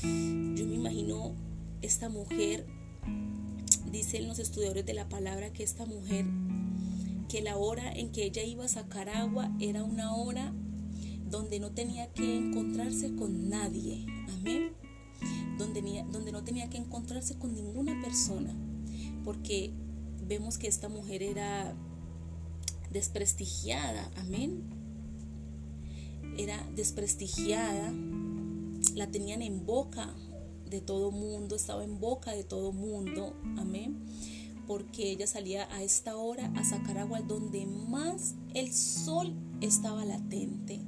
Yo 0.03 0.67
me 0.67 0.75
imagino 0.75 1.37
esta 1.81 2.09
mujer, 2.09 2.67
dicen 3.93 4.27
los 4.27 4.41
estudiadores 4.41 4.85
de 4.85 4.95
la 4.95 5.09
palabra 5.09 5.53
que 5.53 5.63
esta 5.63 5.87
mujer, 5.87 6.27
que 7.29 7.43
la 7.43 7.57
hora 7.57 7.93
en 7.93 8.11
que 8.11 8.25
ella 8.25 8.43
iba 8.43 8.65
a 8.65 8.69
sacar 8.69 9.09
agua 9.09 9.55
era 9.61 9.85
una 9.85 10.17
hora 10.17 10.53
donde 11.31 11.61
no 11.61 11.71
tenía 11.71 12.13
que 12.13 12.37
encontrarse 12.37 13.15
con 13.15 13.49
nadie. 13.49 14.07
Amén 14.41 14.80
donde, 15.61 16.33
no 16.33 16.45
tenía 16.45 16.69
que 16.69 16.79
encontrarse 16.79 17.39
con 17.39 17.55
ninguna 17.55 18.01
persona, 18.03 18.55
porque 19.25 19.71
vemos 20.27 20.59
que 20.59 20.67
esta 20.67 20.89
mujer 20.89 21.23
era 21.23 21.75
desprestigiada, 22.91 24.11
amén. 24.17 24.63
Era 26.37 26.65
desprestigiada, 26.75 27.93
la 28.95 29.11
tenían 29.11 29.43
en 29.43 29.67
boca 29.67 30.15
de 30.69 30.81
todo 30.81 31.11
mundo, 31.11 31.57
estaba 31.57 31.85
en 31.85 32.01
boca 32.01 32.33
de 32.33 32.45
todo 32.45 32.73
mundo, 32.73 33.35
amén. 33.59 33.99
Porque 34.67 35.11
ella 35.11 35.27
salía 35.27 35.69
a 35.75 35.83
esta 35.83 36.17
hora 36.17 36.53
a 36.57 36.65
sacar 36.65 36.99
agua 36.99 37.21
donde 37.21 37.67
más 37.67 38.35
el 38.55 38.73
sol 38.73 39.35
estaba 39.61 40.05
latente, 40.05 40.81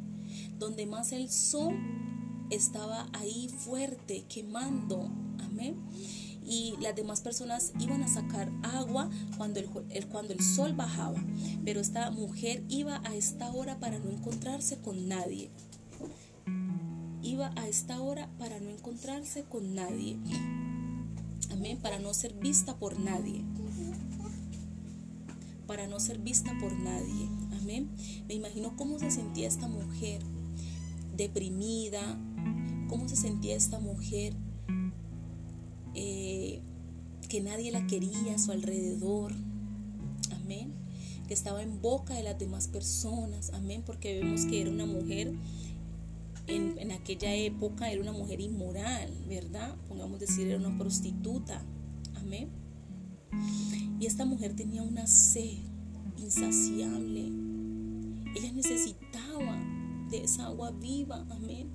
donde 0.58 0.86
más 0.86 1.12
el 1.12 1.28
sol 1.30 1.74
estaba 2.54 3.08
ahí 3.12 3.48
fuerte, 3.48 4.24
quemando. 4.28 5.10
Amén. 5.38 5.76
Y 6.44 6.74
las 6.80 6.94
demás 6.94 7.20
personas 7.20 7.72
iban 7.78 8.02
a 8.02 8.08
sacar 8.08 8.50
agua 8.62 9.08
cuando 9.36 9.60
el, 9.60 9.68
cuando 10.08 10.32
el 10.32 10.42
sol 10.42 10.74
bajaba. 10.74 11.22
Pero 11.64 11.80
esta 11.80 12.10
mujer 12.10 12.64
iba 12.68 13.00
a 13.04 13.14
esta 13.14 13.50
hora 13.52 13.78
para 13.78 13.98
no 13.98 14.10
encontrarse 14.10 14.78
con 14.78 15.08
nadie. 15.08 15.50
Iba 17.22 17.52
a 17.56 17.68
esta 17.68 18.00
hora 18.00 18.28
para 18.38 18.60
no 18.60 18.70
encontrarse 18.70 19.44
con 19.44 19.74
nadie. 19.74 20.18
Amén. 21.50 21.78
Para 21.80 21.98
no 22.00 22.12
ser 22.12 22.34
vista 22.34 22.76
por 22.76 22.98
nadie. 22.98 23.44
Para 25.66 25.86
no 25.86 26.00
ser 26.00 26.18
vista 26.18 26.52
por 26.60 26.72
nadie. 26.72 27.28
Amén. 27.60 27.88
Me 28.26 28.34
imagino 28.34 28.76
cómo 28.76 28.98
se 28.98 29.10
sentía 29.10 29.46
esta 29.46 29.68
mujer 29.68 30.22
deprimida, 31.16 32.18
cómo 32.88 33.08
se 33.08 33.16
sentía 33.16 33.56
esta 33.56 33.78
mujer 33.78 34.34
eh, 35.94 36.60
que 37.28 37.40
nadie 37.40 37.70
la 37.70 37.86
quería 37.86 38.34
a 38.34 38.38
su 38.38 38.52
alrededor. 38.52 39.32
Amén. 40.32 40.72
Que 41.26 41.34
estaba 41.34 41.62
en 41.62 41.80
boca 41.80 42.14
de 42.14 42.22
las 42.22 42.38
demás 42.38 42.68
personas. 42.68 43.50
Amén. 43.54 43.82
Porque 43.84 44.20
vemos 44.20 44.44
que 44.44 44.60
era 44.60 44.70
una 44.70 44.86
mujer, 44.86 45.32
en, 46.46 46.78
en 46.78 46.92
aquella 46.92 47.34
época 47.34 47.90
era 47.90 48.02
una 48.02 48.12
mujer 48.12 48.40
inmoral, 48.40 49.10
¿verdad? 49.28 49.76
Pongamos 49.88 50.20
decir, 50.20 50.48
era 50.48 50.58
una 50.58 50.76
prostituta. 50.76 51.64
Amén. 52.16 52.50
Y 53.98 54.06
esta 54.06 54.24
mujer 54.24 54.54
tenía 54.54 54.82
una 54.82 55.06
sed 55.06 55.58
insaciable. 56.18 57.30
Ella 58.34 58.52
necesitaba 58.52 59.71
de 60.12 60.22
esa 60.22 60.46
agua 60.46 60.70
viva. 60.70 61.26
Amén. 61.30 61.70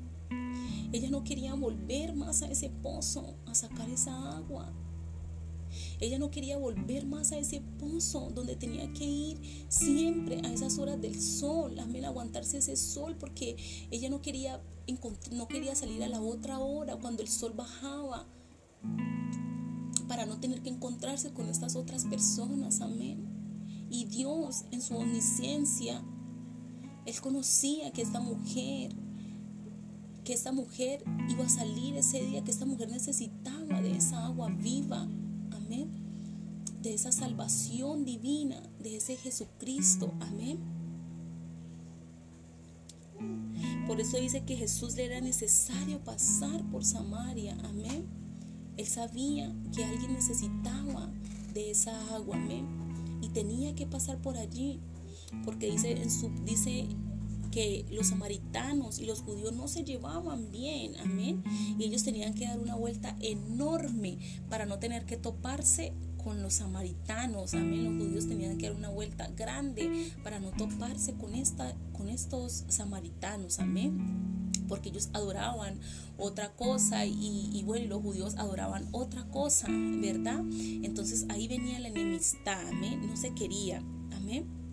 Ella 0.94 1.10
no 1.10 1.24
quería 1.24 1.54
volver 1.56 2.16
más 2.16 2.44
a 2.44 2.48
ese 2.48 2.70
pozo 2.70 3.36
a 3.46 3.54
sacar 3.54 3.90
esa 3.90 4.38
agua. 4.38 4.72
Ella 6.00 6.18
no 6.18 6.32
quería 6.32 6.58
volver 6.58 7.06
más 7.06 7.34
a 7.34 7.38
ese 7.38 7.62
pozo 7.80 8.32
donde 8.34 8.56
tenía 8.56 8.92
que 8.94 9.04
ir 9.04 9.66
siempre 9.68 10.40
a 10.46 10.54
esas 10.54 10.78
horas 10.78 11.02
del 11.02 11.20
sol, 11.20 11.78
amén, 11.80 12.06
aguantarse 12.06 12.60
ese 12.60 12.78
sol 12.78 13.18
porque 13.20 13.58
ella 13.92 14.10
no 14.10 14.22
quería, 14.22 14.62
no 15.32 15.48
quería 15.48 15.76
salir 15.76 16.04
a 16.04 16.08
la 16.08 16.22
otra 16.22 16.60
hora 16.60 16.96
cuando 16.96 17.22
el 17.22 17.28
sol 17.28 17.54
bajaba 17.54 18.26
para 20.08 20.26
no 20.26 20.40
tener 20.40 20.62
que 20.62 20.70
encontrarse 20.70 21.34
con 21.34 21.50
estas 21.50 21.76
otras 21.76 22.06
personas, 22.06 22.80
amén. 22.80 23.28
Y 23.90 24.06
Dios 24.06 24.64
en 24.72 24.82
su 24.82 24.96
omnisciencia, 24.96 26.02
Él 27.08 27.20
conocía 27.22 27.92
que 27.92 28.04
esta 28.04 28.20
mujer 28.20 28.94
que 30.28 30.34
esta 30.34 30.52
mujer 30.52 31.06
iba 31.30 31.46
a 31.46 31.50
salir 31.50 31.96
ese 31.96 32.22
día, 32.22 32.44
que 32.44 32.52
esta 32.52 32.66
mujer 32.66 32.90
necesitaba 32.90 33.82
de 33.82 33.96
esa 33.96 34.26
agua 34.26 34.50
viva, 34.50 35.08
amén, 35.52 35.90
de 36.82 36.94
esa 36.94 37.14
salvación 37.14 38.04
divina, 38.04 38.62
de 38.78 38.98
ese 38.98 39.16
Jesucristo, 39.16 40.14
amén. 40.20 40.60
Por 43.88 44.02
eso 44.02 44.18
dice 44.18 44.44
que 44.44 44.58
Jesús 44.58 44.98
le 44.98 45.06
era 45.06 45.22
necesario 45.22 46.04
pasar 46.04 46.62
por 46.72 46.84
Samaria, 46.84 47.58
amén. 47.64 48.06
Él 48.76 48.86
sabía 48.86 49.56
que 49.74 49.86
alguien 49.86 50.12
necesitaba 50.12 51.10
de 51.54 51.72
esa 51.72 52.14
agua, 52.14 52.36
amén. 52.36 52.68
Y 53.22 53.30
tenía 53.30 53.76
que 53.76 53.88
pasar 53.88 54.22
por 54.22 54.38
allí, 54.38 54.82
porque 55.46 55.70
dice 55.72 55.92
en 55.92 56.12
su 56.12 56.30
dice 56.46 56.88
que 57.52 57.86
los 57.90 58.08
samaritanos 58.08 59.00
y 59.00 59.06
los 59.06 59.22
judíos 59.22 59.54
no 59.54 59.68
se 59.68 59.84
llevaban 59.84 60.52
bien, 60.52 60.96
amén. 60.98 61.44
Y 61.80 61.86
ellos 61.86 62.04
tenían 62.04 62.34
que 62.34 62.46
dar 62.46 62.60
una 62.60 62.76
vuelta 62.76 63.16
enorme 63.20 64.20
para 64.50 64.66
no 64.66 64.80
tener 64.80 65.06
que 65.06 65.18
toparse 65.18 65.94
con 66.24 66.42
los 66.42 66.56
samaritanos, 66.56 67.54
amén. 67.54 67.86
Los 67.86 68.06
judíos 68.06 68.28
tenían 68.28 68.58
que 68.58 68.68
dar 68.68 68.76
una 68.76 68.90
vuelta 68.90 69.28
grande 69.30 70.12
para 70.24 70.40
no 70.40 70.52
toparse 70.52 71.14
con, 71.14 71.34
esta, 71.34 71.74
con 71.94 72.10
estos 72.10 72.66
samaritanos, 72.68 73.60
amén 73.60 74.38
porque 74.68 74.90
ellos 74.90 75.10
adoraban 75.14 75.80
otra 76.18 76.54
cosa 76.54 77.06
y, 77.06 77.50
y, 77.54 77.64
bueno, 77.64 77.88
los 77.88 78.02
judíos 78.02 78.36
adoraban 78.36 78.88
otra 78.92 79.24
cosa, 79.30 79.68
¿verdad? 79.70 80.44
Entonces 80.84 81.26
ahí 81.30 81.48
venía 81.48 81.80
la 81.80 81.88
enemistad, 81.88 82.68
amén, 82.68 83.08
no 83.08 83.16
se 83.16 83.34
quería, 83.34 83.82
amén. 84.12 84.67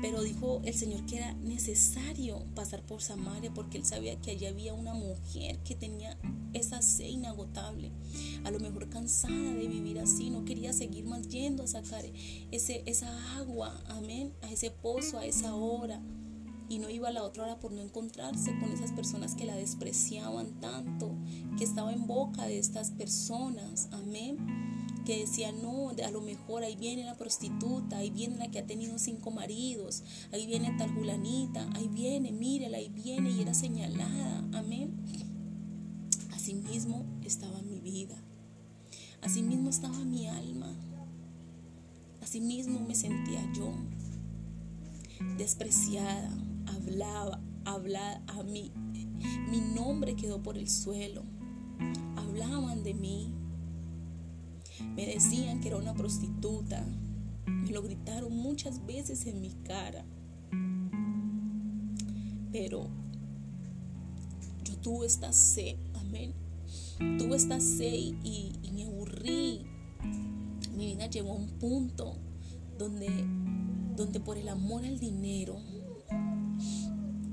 Pero 0.00 0.22
dijo 0.22 0.60
el 0.64 0.74
Señor 0.74 1.04
que 1.06 1.18
era 1.18 1.34
necesario 1.34 2.44
pasar 2.54 2.82
por 2.82 3.02
Samaria 3.02 3.52
porque 3.52 3.78
él 3.78 3.84
sabía 3.84 4.20
que 4.20 4.32
allí 4.32 4.46
había 4.46 4.74
una 4.74 4.94
mujer 4.94 5.58
que 5.64 5.74
tenía 5.74 6.16
esa 6.52 6.82
sed 6.82 7.06
inagotable, 7.06 7.90
a 8.44 8.50
lo 8.50 8.58
mejor 8.60 8.88
cansada 8.88 9.34
de 9.34 9.68
vivir 9.68 9.98
así, 9.98 10.30
no 10.30 10.44
quería 10.44 10.72
seguir 10.72 11.04
más 11.04 11.28
yendo 11.28 11.62
a 11.62 11.66
sacar 11.66 12.04
ese, 12.50 12.82
esa 12.86 13.36
agua, 13.36 13.82
amén, 13.88 14.32
a 14.42 14.50
ese 14.50 14.70
pozo, 14.70 15.18
a 15.18 15.26
esa 15.26 15.54
hora. 15.54 16.00
Y 16.70 16.78
no 16.78 16.90
iba 16.90 17.08
a 17.08 17.12
la 17.12 17.22
otra 17.22 17.44
hora 17.44 17.58
por 17.58 17.72
no 17.72 17.80
encontrarse 17.80 18.54
con 18.60 18.70
esas 18.70 18.92
personas 18.92 19.34
que 19.34 19.46
la 19.46 19.56
despreciaban 19.56 20.60
tanto, 20.60 21.14
que 21.56 21.64
estaba 21.64 21.94
en 21.94 22.06
boca 22.06 22.46
de 22.46 22.58
estas 22.58 22.90
personas, 22.90 23.88
amén 23.90 24.77
que 25.08 25.20
decía, 25.20 25.52
no, 25.52 25.88
a 25.88 26.10
lo 26.10 26.20
mejor 26.20 26.64
ahí 26.64 26.76
viene 26.76 27.02
la 27.02 27.14
prostituta, 27.14 27.96
ahí 27.96 28.10
viene 28.10 28.36
la 28.36 28.50
que 28.50 28.58
ha 28.58 28.66
tenido 28.66 28.98
cinco 28.98 29.30
maridos, 29.30 30.02
ahí 30.32 30.46
viene 30.46 30.76
tal 30.76 30.92
julanita, 30.92 31.66
ahí 31.76 31.88
viene, 31.88 32.30
mírela, 32.30 32.76
ahí 32.76 32.90
viene 32.90 33.30
y 33.30 33.40
era 33.40 33.54
señalada, 33.54 34.44
amén. 34.52 34.94
Asimismo 36.34 37.06
estaba 37.24 37.62
mi 37.62 37.80
vida, 37.80 38.22
asimismo 39.22 39.70
estaba 39.70 39.98
mi 40.04 40.28
alma, 40.28 40.76
asimismo 42.20 42.78
me 42.80 42.94
sentía 42.94 43.50
yo, 43.54 43.72
despreciada, 45.38 46.36
hablaba, 46.66 47.40
hablaba 47.64 48.22
a 48.26 48.42
mí, 48.42 48.72
mi 49.50 49.62
nombre 49.74 50.16
quedó 50.16 50.42
por 50.42 50.58
el 50.58 50.68
suelo, 50.68 51.22
hablaban 52.14 52.82
de 52.84 52.92
mí, 52.92 53.37
me 54.94 55.06
decían 55.06 55.60
que 55.60 55.68
era 55.68 55.76
una 55.76 55.94
prostituta. 55.94 56.84
Me 57.46 57.70
lo 57.70 57.82
gritaron 57.82 58.36
muchas 58.36 58.84
veces 58.86 59.26
en 59.26 59.40
mi 59.40 59.50
cara. 59.64 60.04
Pero 62.52 62.88
yo 64.64 64.76
tuve 64.78 65.06
esta 65.06 65.32
sed, 65.32 65.76
amén. 65.94 66.32
Tuve 67.18 67.36
esta 67.36 67.60
sed 67.60 67.94
y, 68.24 68.52
me 68.72 68.84
aburrí. 68.84 69.66
Mi 70.76 70.86
vida 70.86 71.06
llegó 71.06 71.32
a 71.32 71.36
un 71.36 71.48
punto 71.48 72.16
donde, 72.78 73.08
donde 73.96 74.20
por 74.20 74.38
el 74.38 74.48
amor 74.48 74.84
al 74.84 74.98
dinero, 74.98 75.58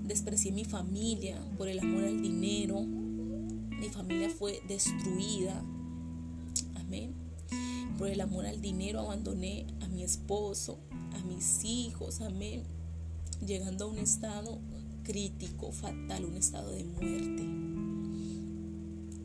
desprecié 0.03 0.51
mi 0.51 0.65
familia, 0.65 1.39
por 1.57 1.67
el 1.67 1.79
amor 1.79 2.03
al 2.03 2.21
dinero, 2.21 2.81
mi 2.81 3.89
familia 3.89 4.29
fue 4.29 4.61
destruida. 4.67 5.63
Amén. 6.75 7.24
Por 7.97 8.09
el 8.09 8.19
amor 8.19 8.45
al 8.45 8.61
dinero 8.61 8.99
abandoné 8.99 9.65
a 9.81 9.87
mi 9.87 10.03
esposo, 10.03 10.79
a 11.13 11.19
mis 11.25 11.63
hijos, 11.63 12.19
amén. 12.21 12.63
Llegando 13.45 13.85
a 13.85 13.87
un 13.87 13.97
estado 13.97 14.59
crítico, 15.03 15.71
fatal, 15.71 16.25
un 16.25 16.35
estado 16.35 16.71
de 16.71 16.83
muerte. 16.83 17.43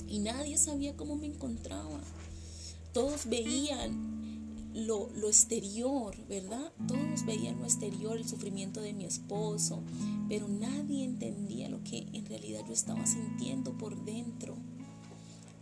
Y 0.09 0.19
nadie 0.21 0.57
sabía 0.57 0.97
cómo 0.97 1.17
me 1.17 1.27
encontraba. 1.27 2.01
Todos 2.93 3.27
veían 3.27 4.71
lo, 4.75 5.11
lo, 5.17 5.29
exterior, 5.29 6.17
¿verdad? 6.29 6.73
Todos 6.87 7.27
veían 7.27 7.59
lo 7.59 7.65
exterior, 7.65 8.17
el 8.17 8.29
sufrimiento 8.29 8.81
de 8.81 8.93
mi 8.93 9.05
esposo, 9.05 9.83
pero 10.29 10.47
nadie 10.49 11.05
entendía 11.05 11.69
lo 11.69 11.83
que 11.83 12.07
en 12.13 12.25
realidad 12.27 12.61
yo 12.67 12.73
estaba 12.73 13.05
sintiendo 13.05 13.77
por 13.77 14.05
dentro 14.05 14.57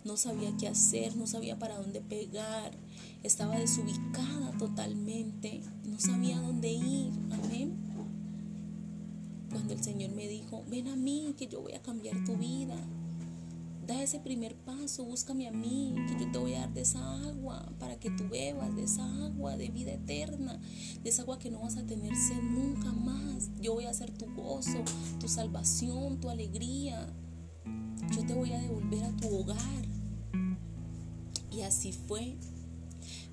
no 0.08 0.16
sabía 0.16 0.56
qué 0.58 0.68
hacer, 0.68 1.16
no 1.16 1.26
sabía 1.26 1.58
para 1.58 1.76
dónde 1.76 2.00
pegar, 2.00 2.72
estaba 3.22 3.58
desubicada 3.58 4.52
totalmente, 4.58 5.62
no 5.84 5.98
sabía 5.98 6.40
dónde 6.40 6.72
ir, 6.72 7.12
amén. 7.30 7.76
Cuando 9.50 9.74
el 9.74 9.82
Señor 9.82 10.10
me 10.12 10.28
dijo, 10.28 10.64
ven 10.68 10.88
a 10.88 10.96
mí, 10.96 11.34
que 11.36 11.46
yo 11.46 11.60
voy 11.62 11.72
a 11.72 11.82
cambiar 11.82 12.22
tu 12.24 12.36
vida, 12.36 12.76
da 13.88 14.02
ese 14.02 14.20
primer 14.20 14.54
paso, 14.54 15.04
búscame 15.04 15.48
a 15.48 15.50
mí, 15.50 15.94
que 16.06 16.22
yo 16.22 16.30
te 16.30 16.38
voy 16.38 16.54
a 16.54 16.60
dar 16.60 16.74
de 16.74 16.82
esa 16.82 17.22
agua 17.22 17.72
para 17.78 17.98
que 17.98 18.10
tú 18.10 18.28
bebas, 18.28 18.76
de 18.76 18.84
esa 18.84 19.02
agua 19.24 19.56
de 19.56 19.70
vida 19.70 19.92
eterna, 19.92 20.60
de 21.02 21.08
esa 21.08 21.22
agua 21.22 21.38
que 21.38 21.50
no 21.50 21.60
vas 21.60 21.78
a 21.78 21.86
tener 21.86 22.14
sed 22.14 22.42
nunca 22.42 22.92
más. 22.92 23.50
Yo 23.62 23.72
voy 23.72 23.86
a 23.86 23.94
ser 23.94 24.10
tu 24.10 24.26
gozo, 24.34 24.84
tu 25.18 25.26
salvación, 25.26 26.20
tu 26.20 26.28
alegría. 26.28 27.08
Yo 28.14 28.26
te 28.26 28.34
voy 28.34 28.52
a 28.52 28.60
devolver 28.60 29.04
a 29.04 29.16
tu 29.16 29.34
hogar. 29.34 29.86
Y 31.50 31.62
así 31.62 31.92
fue. 31.92 32.36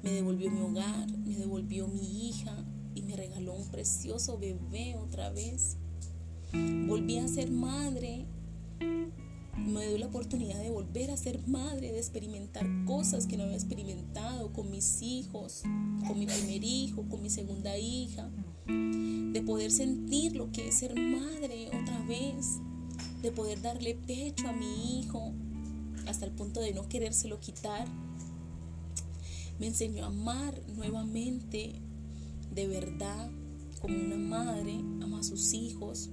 Me 0.06 0.12
devolvió 0.12 0.52
mi 0.52 0.62
hogar, 0.62 1.10
me 1.26 1.36
devolvió 1.36 1.88
mi 1.88 2.30
hija 2.30 2.56
y 2.94 3.02
me 3.02 3.16
regaló 3.16 3.56
un 3.56 3.68
precioso 3.72 4.38
bebé 4.38 4.96
otra 4.96 5.32
vez. 5.32 5.78
Volví 6.86 7.18
a 7.18 7.28
ser 7.28 7.50
madre. 7.50 8.28
Me 9.58 9.88
dio 9.88 9.98
la 9.98 10.06
oportunidad 10.06 10.62
de 10.62 10.70
volver 10.70 11.10
a 11.10 11.18
ser 11.18 11.40
madre, 11.48 11.92
de 11.92 11.98
experimentar 11.98 12.68
cosas 12.86 13.26
que 13.26 13.36
no 13.36 13.46
había 13.46 13.56
experimentado 13.56 14.54
con 14.54 14.70
mis 14.70 15.02
hijos, 15.02 15.64
con 16.08 16.20
mi 16.20 16.28
primer 16.28 16.64
hijo, 16.64 17.10
con 17.10 17.24
mi 17.24 17.32
segunda 17.32 17.76
hija. 17.76 18.30
De 18.68 19.42
poder 19.42 19.72
sentir 19.72 20.36
lo 20.36 20.52
que 20.52 20.68
es 20.68 20.76
ser 20.76 20.94
madre 20.94 21.70
otra 21.70 22.00
vez. 22.06 22.60
De 23.24 23.32
poder 23.32 23.60
darle 23.60 23.96
pecho 23.96 24.48
a 24.50 24.54
mi 24.54 25.00
hijo 25.00 25.34
hasta 26.06 26.28
el 26.28 26.32
punto 26.32 26.60
de 26.60 26.74
no 26.74 26.88
querérselo 26.88 27.40
quitar 27.40 27.88
me 29.60 29.68
enseñó 29.68 30.04
a 30.04 30.08
amar 30.08 30.62
nuevamente 30.76 31.82
de 32.54 32.68
verdad 32.68 33.30
como 33.82 33.98
una 33.98 34.18
madre 34.18 34.80
ama 35.02 35.20
a 35.20 35.24
sus 35.24 35.54
hijos. 35.54 36.10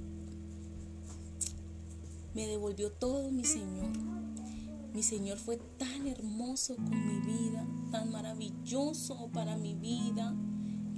Me 2.34 2.46
devolvió 2.46 2.90
todo 2.92 3.30
mi 3.30 3.44
Señor. 3.44 3.92
Mi 4.94 5.02
Señor 5.02 5.38
fue 5.38 5.56
tan 5.78 6.06
hermoso 6.06 6.76
con 6.76 6.90
mi 6.90 7.20
vida, 7.20 7.66
tan 7.90 8.10
maravilloso 8.10 9.30
para 9.32 9.56
mi 9.56 9.74
vida, 9.74 10.34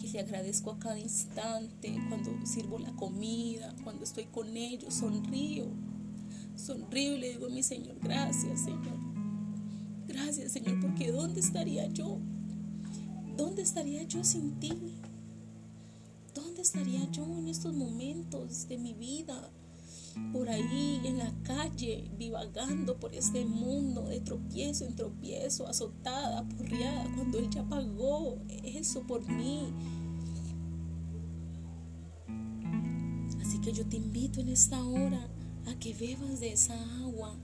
que 0.01 0.09
le 0.09 0.21
agradezco 0.21 0.73
a 0.73 0.79
cada 0.79 0.99
instante, 0.99 1.97
cuando 2.09 2.45
sirvo 2.45 2.79
la 2.79 2.93
comida, 2.97 3.75
cuando 3.85 4.05
estoy 4.05 4.25
con 4.25 4.57
ellos, 4.57 4.95
sonrío. 4.95 5.67
Sonrío 6.57 7.17
y 7.17 7.19
le 7.19 7.29
digo 7.31 7.47
a 7.47 7.51
mi 7.51 7.63
Señor, 7.63 7.97
gracias 8.01 8.65
Señor. 8.65 8.99
Gracias 10.09 10.53
Señor, 10.53 10.81
porque 10.81 11.13
¿dónde 11.13 11.41
estaría 11.41 11.87
yo? 11.89 12.19
¿Dónde 13.37 13.63
estaría 13.63 14.05
yo 14.05 14.23
sin 14.23 14.61
ti? 14.61 14.73
¿Dónde 16.35 16.63
estaría 16.63 17.11
yo 17.11 17.25
en 17.37 17.49
estos 17.49 17.75
momentos 17.75 18.69
de 18.69 18.79
mi 18.79 18.95
vida? 18.95 19.51
Por 20.33 20.49
ahí 20.49 21.01
en 21.05 21.19
la 21.19 21.33
calle, 21.43 22.09
divagando 22.17 23.01
por 23.01 23.13
este 23.13 23.45
mundo 23.45 24.03
de 24.03 24.21
tropiezo 24.21 24.85
en 24.85 24.95
tropiezo, 24.95 25.67
azotada, 25.67 26.39
apurriada, 26.39 27.13
cuando 27.17 27.39
Él 27.39 27.51
ya 27.51 27.65
pagó 27.65 28.39
eso 28.63 29.03
por 29.03 29.27
mí. 29.29 29.73
Así 33.41 33.59
que 33.61 33.73
yo 33.73 33.85
te 33.85 33.97
invito 33.97 34.41
en 34.41 34.51
esta 34.51 34.85
hora 34.85 35.29
a 35.67 35.77
que 35.81 35.93
bebas 35.95 36.39
de 36.39 36.53
esa 36.53 36.81
agua, 37.01 37.37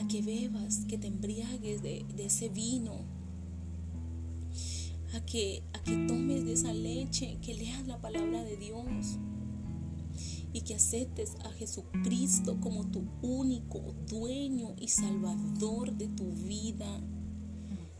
a 0.00 0.08
que 0.08 0.22
bebas, 0.22 0.86
que 0.88 0.96
te 0.96 1.08
embriagues 1.08 1.82
de 1.82 2.06
ese 2.16 2.48
vino 2.48 3.11
a 5.14 5.20
que, 5.20 5.62
a 5.72 5.82
que 5.82 5.96
tomes 6.06 6.44
de 6.44 6.54
esa 6.54 6.72
leche, 6.72 7.38
que 7.42 7.54
leas 7.54 7.86
la 7.86 8.00
palabra 8.00 8.42
de 8.44 8.56
Dios 8.56 9.18
y 10.52 10.62
que 10.62 10.74
aceptes 10.74 11.36
a 11.44 11.50
Jesucristo 11.52 12.58
como 12.60 12.86
tu 12.86 13.04
único 13.22 13.94
dueño 14.08 14.74
y 14.78 14.88
salvador 14.88 15.92
de 15.92 16.08
tu 16.08 16.30
vida. 16.32 17.00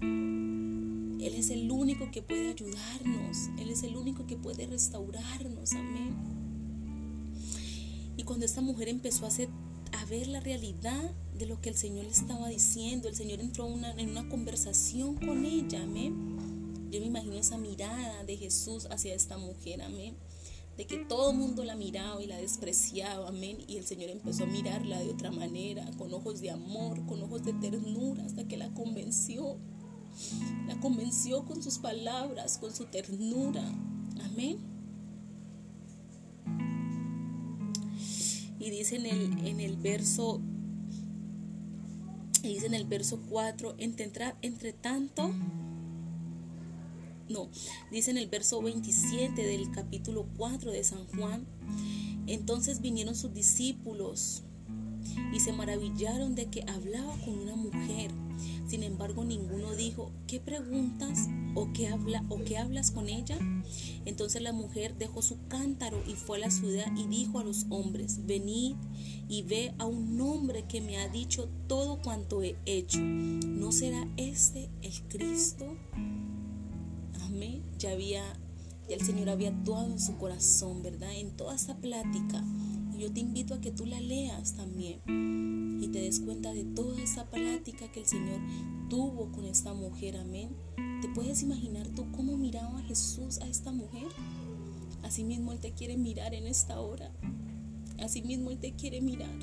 Él 0.00 1.34
es 1.34 1.50
el 1.50 1.70
único 1.70 2.10
que 2.10 2.22
puede 2.22 2.50
ayudarnos, 2.50 3.48
Él 3.58 3.70
es 3.70 3.82
el 3.82 3.96
único 3.96 4.26
que 4.26 4.36
puede 4.36 4.66
restaurarnos, 4.66 5.72
amén. 5.72 6.16
Y 8.16 8.24
cuando 8.24 8.44
esta 8.44 8.60
mujer 8.60 8.88
empezó 8.88 9.24
a, 9.24 9.28
hacer, 9.28 9.48
a 9.92 10.04
ver 10.06 10.26
la 10.26 10.40
realidad 10.40 11.14
de 11.38 11.46
lo 11.46 11.60
que 11.60 11.70
el 11.70 11.76
Señor 11.76 12.04
le 12.04 12.10
estaba 12.10 12.48
diciendo, 12.48 13.08
el 13.08 13.14
Señor 13.14 13.40
entró 13.40 13.68
en 13.68 14.10
una 14.10 14.28
conversación 14.28 15.16
con 15.16 15.44
ella, 15.44 15.82
amén 15.82 16.41
yo 16.92 17.00
me 17.00 17.06
imagino 17.06 17.36
esa 17.36 17.56
mirada 17.56 18.22
de 18.24 18.36
Jesús 18.36 18.86
hacia 18.90 19.14
esta 19.14 19.38
mujer, 19.38 19.80
amén. 19.80 20.14
De 20.76 20.86
que 20.86 20.98
todo 20.98 21.30
el 21.30 21.38
mundo 21.38 21.64
la 21.64 21.74
miraba 21.74 22.22
y 22.22 22.26
la 22.26 22.36
despreciaba, 22.36 23.28
amén. 23.28 23.56
Y 23.66 23.78
el 23.78 23.86
Señor 23.86 24.10
empezó 24.10 24.44
a 24.44 24.46
mirarla 24.46 25.00
de 25.00 25.08
otra 25.08 25.30
manera, 25.30 25.90
con 25.96 26.12
ojos 26.12 26.42
de 26.42 26.50
amor, 26.50 27.04
con 27.06 27.22
ojos 27.22 27.44
de 27.44 27.54
ternura, 27.54 28.24
hasta 28.24 28.46
que 28.46 28.58
la 28.58 28.68
convenció. 28.74 29.56
La 30.66 30.78
convenció 30.80 31.46
con 31.46 31.62
sus 31.62 31.78
palabras, 31.78 32.58
con 32.58 32.74
su 32.74 32.84
ternura. 32.84 33.64
Amén. 34.22 34.58
Y 38.58 38.70
dice 38.70 38.96
en 38.96 39.06
el, 39.06 39.46
en 39.46 39.60
el 39.60 39.76
verso, 39.78 40.42
dice 42.42 42.66
en 42.66 42.74
el 42.74 42.84
verso 42.84 43.22
4, 43.30 43.76
entre, 43.78 44.10
entre 44.42 44.74
tanto, 44.74 45.32
no, 47.28 47.50
dice 47.90 48.10
en 48.10 48.18
el 48.18 48.28
verso 48.28 48.60
27 48.62 49.42
del 49.42 49.70
capítulo 49.70 50.26
4 50.36 50.70
de 50.70 50.84
San 50.84 51.06
Juan, 51.08 51.46
entonces 52.26 52.80
vinieron 52.80 53.14
sus 53.14 53.32
discípulos 53.34 54.42
y 55.32 55.40
se 55.40 55.52
maravillaron 55.52 56.34
de 56.34 56.46
que 56.46 56.64
hablaba 56.68 57.16
con 57.24 57.38
una 57.38 57.56
mujer. 57.56 58.10
Sin 58.66 58.82
embargo, 58.82 59.24
ninguno 59.24 59.74
dijo, 59.74 60.10
¿qué 60.26 60.40
preguntas 60.40 61.28
o 61.54 61.72
qué, 61.72 61.88
habla, 61.88 62.24
o 62.28 62.42
qué 62.42 62.58
hablas 62.58 62.90
con 62.90 63.08
ella? 63.08 63.38
Entonces 64.04 64.42
la 64.42 64.52
mujer 64.52 64.96
dejó 64.96 65.22
su 65.22 65.38
cántaro 65.48 66.02
y 66.06 66.14
fue 66.14 66.38
a 66.38 66.40
la 66.40 66.50
ciudad 66.50 66.86
y 66.96 67.06
dijo 67.06 67.38
a 67.38 67.44
los 67.44 67.66
hombres, 67.68 68.24
venid 68.26 68.76
y 69.28 69.42
ve 69.42 69.74
a 69.78 69.86
un 69.86 70.20
hombre 70.20 70.64
que 70.66 70.80
me 70.80 70.98
ha 70.98 71.08
dicho 71.08 71.48
todo 71.66 72.00
cuanto 72.00 72.42
he 72.42 72.56
hecho. 72.64 72.98
¿No 73.00 73.72
será 73.72 74.08
este 74.16 74.70
el 74.82 75.02
Cristo? 75.08 75.76
Ya 77.78 77.92
había, 77.92 78.22
ya 78.88 78.96
el 78.96 79.04
Señor 79.04 79.28
había 79.28 79.50
actuado 79.50 79.86
en 79.86 80.00
su 80.00 80.16
corazón, 80.16 80.82
¿verdad? 80.82 81.12
En 81.14 81.36
toda 81.36 81.54
esta 81.54 81.76
plática. 81.76 82.44
Y 82.94 83.00
yo 83.00 83.12
te 83.12 83.20
invito 83.20 83.54
a 83.54 83.60
que 83.60 83.70
tú 83.70 83.86
la 83.86 84.00
leas 84.00 84.54
también 84.54 85.00
y 85.82 85.88
te 85.88 86.00
des 86.00 86.20
cuenta 86.20 86.52
de 86.52 86.64
toda 86.64 87.02
esa 87.02 87.28
plática 87.28 87.90
que 87.90 88.00
el 88.00 88.06
Señor 88.06 88.40
tuvo 88.88 89.32
con 89.32 89.44
esta 89.44 89.74
mujer. 89.74 90.16
Amén. 90.16 90.50
¿Te 91.00 91.08
puedes 91.08 91.42
imaginar 91.42 91.88
tú 91.88 92.10
cómo 92.12 92.36
miraba 92.36 92.80
Jesús 92.82 93.38
a 93.38 93.48
esta 93.48 93.72
mujer? 93.72 94.06
Asimismo 95.02 95.52
Él 95.52 95.58
te 95.58 95.72
quiere 95.72 95.96
mirar 95.96 96.34
en 96.34 96.46
esta 96.46 96.80
hora. 96.80 97.10
Asimismo 97.98 98.50
Él 98.50 98.58
te 98.58 98.74
quiere 98.74 99.00
mirar 99.00 99.36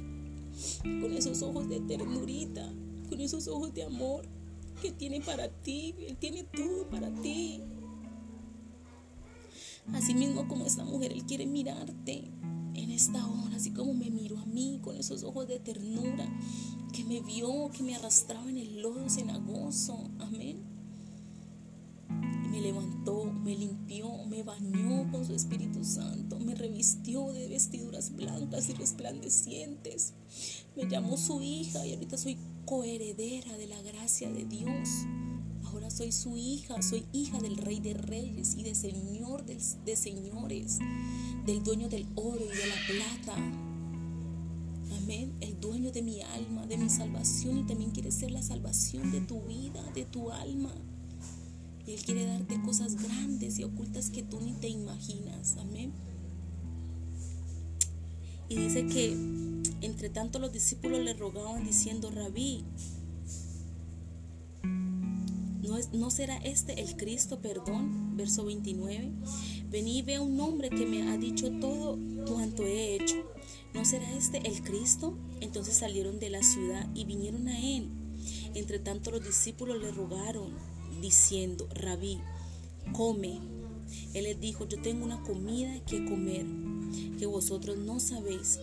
con 0.84 1.14
esos 1.14 1.42
ojos 1.42 1.68
de 1.68 1.80
ternurita, 1.82 2.72
con 3.10 3.20
esos 3.20 3.48
ojos 3.48 3.74
de 3.74 3.84
amor 3.84 4.26
que 4.82 4.92
tiene 4.92 5.22
para 5.22 5.50
ti. 5.50 5.96
Él 6.08 6.18
tiene 6.18 6.44
todo 6.44 6.90
para 6.90 7.10
ti. 7.22 7.62
Asimismo 9.94 10.48
como 10.48 10.66
esta 10.66 10.84
mujer, 10.86 11.12
Él 11.12 11.26
quiere 11.26 11.46
mirarte 11.46 12.32
en 12.74 12.92
esta 12.92 13.26
hora, 13.26 13.56
así 13.56 13.72
como 13.72 13.94
me 13.94 14.10
miró 14.10 14.40
a 14.40 14.46
mí 14.46 14.80
con 14.82 14.96
esos 14.96 15.24
ojos 15.24 15.48
de 15.48 15.60
ternura, 15.60 16.28
que 16.94 17.04
me 17.04 17.22
vio, 17.22 17.70
que 17.72 17.84
me 17.84 17.96
arrastraba 17.96 18.50
en 18.50 18.58
el 18.58 18.82
lodo 18.82 19.10
cenagoso. 19.10 20.10
Amén 20.20 20.80
me 22.50 22.62
levantó, 22.62 23.26
me 23.26 23.56
limpió, 23.56 24.12
me 24.26 24.44
bañó 24.44 25.10
con 25.12 25.26
su 25.26 25.34
Espíritu 25.34 25.84
Santo, 25.84 26.40
me 26.40 26.56
revistió 26.56 27.32
de 27.32 27.48
vestiduras 27.48 28.16
blancas 28.16 28.70
y 28.70 28.74
resplandecientes, 28.74 30.14
me 30.76 30.90
llamó 30.90 31.18
su 31.18 31.42
hija 31.42 31.86
y 31.86 31.94
ahorita 31.94 32.18
soy 32.18 32.38
coheredera 32.66 33.56
de 33.58 33.68
la 33.68 33.82
gracia 33.82 34.32
de 34.32 34.46
Dios. 34.46 34.90
Soy 35.90 36.12
su 36.12 36.38
hija, 36.38 36.82
soy 36.82 37.04
hija 37.14 37.40
del 37.40 37.58
Rey 37.58 37.80
de 37.80 37.96
Reyes 37.96 38.56
y 38.56 38.64
del 38.64 38.76
Señor 38.76 39.44
de, 39.46 39.58
de 39.86 39.96
Señores, 39.96 40.78
del 41.46 41.64
dueño 41.64 41.90
del 41.90 42.06
oro 42.16 42.46
y 42.46 42.58
de 42.58 42.68
la 42.68 42.76
plata. 42.88 43.36
Amén. 45.02 45.34
El 45.42 45.60
dueño 45.60 45.92
de 45.92 46.04
mi 46.04 46.22
alma, 46.22 46.68
de 46.68 46.78
mi 46.78 46.90
salvación 46.90 47.58
y 47.58 47.64
también 47.64 47.90
quiere 47.90 48.12
ser 48.12 48.32
la 48.32 48.44
salvación 48.44 49.12
de 49.12 49.22
tu 49.22 49.42
vida, 49.42 49.82
de 49.96 50.06
tu 50.06 50.32
alma. 50.32 50.72
Él 51.88 52.00
quiere 52.04 52.26
darte 52.26 52.62
cosas 52.62 53.02
grandes 53.02 53.58
y 53.58 53.64
ocultas 53.64 54.12
que 54.12 54.22
tú 54.22 54.40
ni 54.42 54.54
te 54.54 54.70
imaginas. 54.70 55.58
Amén. 55.58 55.92
Y 58.48 58.56
dice 58.58 58.86
que 58.86 59.14
entre 59.82 60.10
tanto 60.10 60.38
los 60.38 60.54
discípulos 60.54 61.00
le 61.00 61.14
rogaban 61.14 61.64
diciendo, 61.66 62.12
Rabí, 62.12 62.64
¿no, 65.88 66.00
¿no 66.00 66.12
será 66.12 66.38
este 66.38 66.82
el 66.82 66.96
Cristo, 66.98 67.40
perdón? 67.42 68.18
Verso 68.18 68.46
29. 68.46 69.12
Vení 69.70 70.00
y 70.00 70.02
ve 70.02 70.16
a 70.16 70.22
un 70.22 70.40
hombre 70.40 70.70
que 70.70 70.86
me 70.86 71.10
ha 71.10 71.18
dicho 71.18 71.52
todo 71.60 71.98
cuanto 72.28 72.64
he 72.64 72.96
hecho. 72.96 73.16
¿No 73.74 73.86
será 73.86 74.12
este 74.14 74.48
el 74.48 74.62
Cristo? 74.64 75.18
Entonces 75.42 75.76
salieron 75.76 76.20
de 76.20 76.30
la 76.30 76.44
ciudad 76.44 76.88
y 76.96 77.06
vinieron 77.06 77.48
a 77.48 77.60
él. 77.60 77.90
Entre 78.56 78.80
tanto 78.80 79.12
los 79.12 79.24
discípulos 79.24 79.80
le 79.80 79.92
rogaron 79.92 80.54
diciendo, 81.02 81.68
Rabí, 81.74 82.20
come. 82.92 83.40
Él 84.14 84.24
les 84.24 84.40
dijo, 84.40 84.68
yo 84.68 84.82
tengo 84.82 85.06
una 85.06 85.22
comida 85.22 85.84
que 85.86 86.06
comer 86.06 86.46
que 87.18 87.26
vosotros 87.26 87.78
no 87.78 88.00
sabéis. 88.00 88.60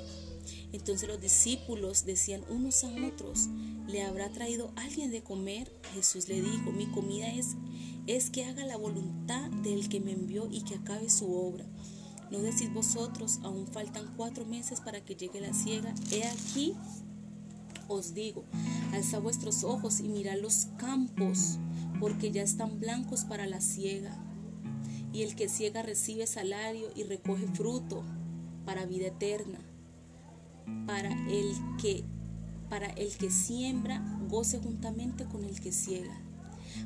Entonces 0.72 1.08
los 1.08 1.20
discípulos 1.20 2.04
decían 2.04 2.42
unos 2.50 2.84
a 2.84 2.88
otros, 3.06 3.48
¿le 3.86 4.02
habrá 4.02 4.30
traído 4.32 4.72
alguien 4.76 5.10
de 5.10 5.22
comer? 5.22 5.72
Jesús 5.94 6.28
le 6.28 6.42
dijo, 6.42 6.72
mi 6.72 6.86
comida 6.86 7.32
es, 7.32 7.56
es 8.06 8.30
que 8.30 8.44
haga 8.44 8.64
la 8.64 8.76
voluntad 8.76 9.50
del 9.62 9.88
que 9.88 10.00
me 10.00 10.12
envió 10.12 10.48
y 10.50 10.62
que 10.62 10.74
acabe 10.74 11.08
su 11.08 11.32
obra. 11.32 11.64
¿No 12.30 12.40
decís 12.40 12.72
vosotros, 12.72 13.38
aún 13.44 13.68
faltan 13.68 14.12
cuatro 14.16 14.44
meses 14.44 14.80
para 14.80 15.04
que 15.04 15.14
llegue 15.14 15.40
la 15.40 15.54
ciega? 15.54 15.94
He 16.10 16.24
aquí, 16.24 16.74
os 17.86 18.14
digo, 18.14 18.44
alza 18.92 19.20
vuestros 19.20 19.62
ojos 19.62 20.00
y 20.00 20.08
mirad 20.08 20.40
los 20.40 20.66
campos, 20.76 21.58
porque 22.00 22.32
ya 22.32 22.42
están 22.42 22.80
blancos 22.80 23.24
para 23.24 23.46
la 23.46 23.60
siega. 23.60 24.20
Y 25.12 25.22
el 25.22 25.36
que 25.36 25.48
ciega 25.48 25.82
recibe 25.82 26.26
salario 26.26 26.90
y 26.96 27.04
recoge 27.04 27.46
fruto 27.46 28.04
para 28.64 28.86
vida 28.86 29.06
eterna. 29.06 29.60
Para 30.86 31.10
el 31.28 31.54
que 31.80 32.04
para 32.68 32.88
el 32.88 33.16
que 33.16 33.30
siembra 33.30 34.02
goce 34.28 34.58
juntamente 34.58 35.24
con 35.24 35.44
el 35.44 35.60
que 35.60 35.70
ciega. 35.70 36.20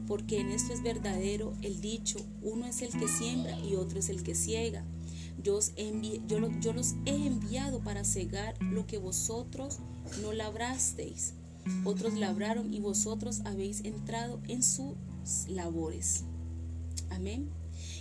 Porque 0.06 0.40
en 0.40 0.50
esto 0.50 0.74
es 0.74 0.82
verdadero 0.82 1.54
el 1.62 1.80
dicho, 1.80 2.18
uno 2.42 2.66
es 2.66 2.82
el 2.82 2.90
que 2.90 3.08
siembra 3.08 3.58
y 3.58 3.76
otro 3.76 3.98
es 3.98 4.10
el 4.10 4.22
que 4.22 4.34
ciega. 4.34 4.84
Yo, 5.42 5.56
os 5.56 5.72
yo, 6.28 6.60
yo 6.60 6.72
los 6.74 6.94
he 7.06 7.26
enviado 7.26 7.80
para 7.80 8.04
cegar 8.04 8.54
lo 8.62 8.86
que 8.86 8.98
vosotros 8.98 9.78
no 10.20 10.34
labrasteis 10.34 11.32
otros 11.84 12.14
labraron 12.14 12.72
y 12.72 12.80
vosotros 12.80 13.40
habéis 13.44 13.84
entrado 13.84 14.40
en 14.48 14.62
sus 14.62 14.94
labores. 15.48 16.24
Amén. 17.10 17.48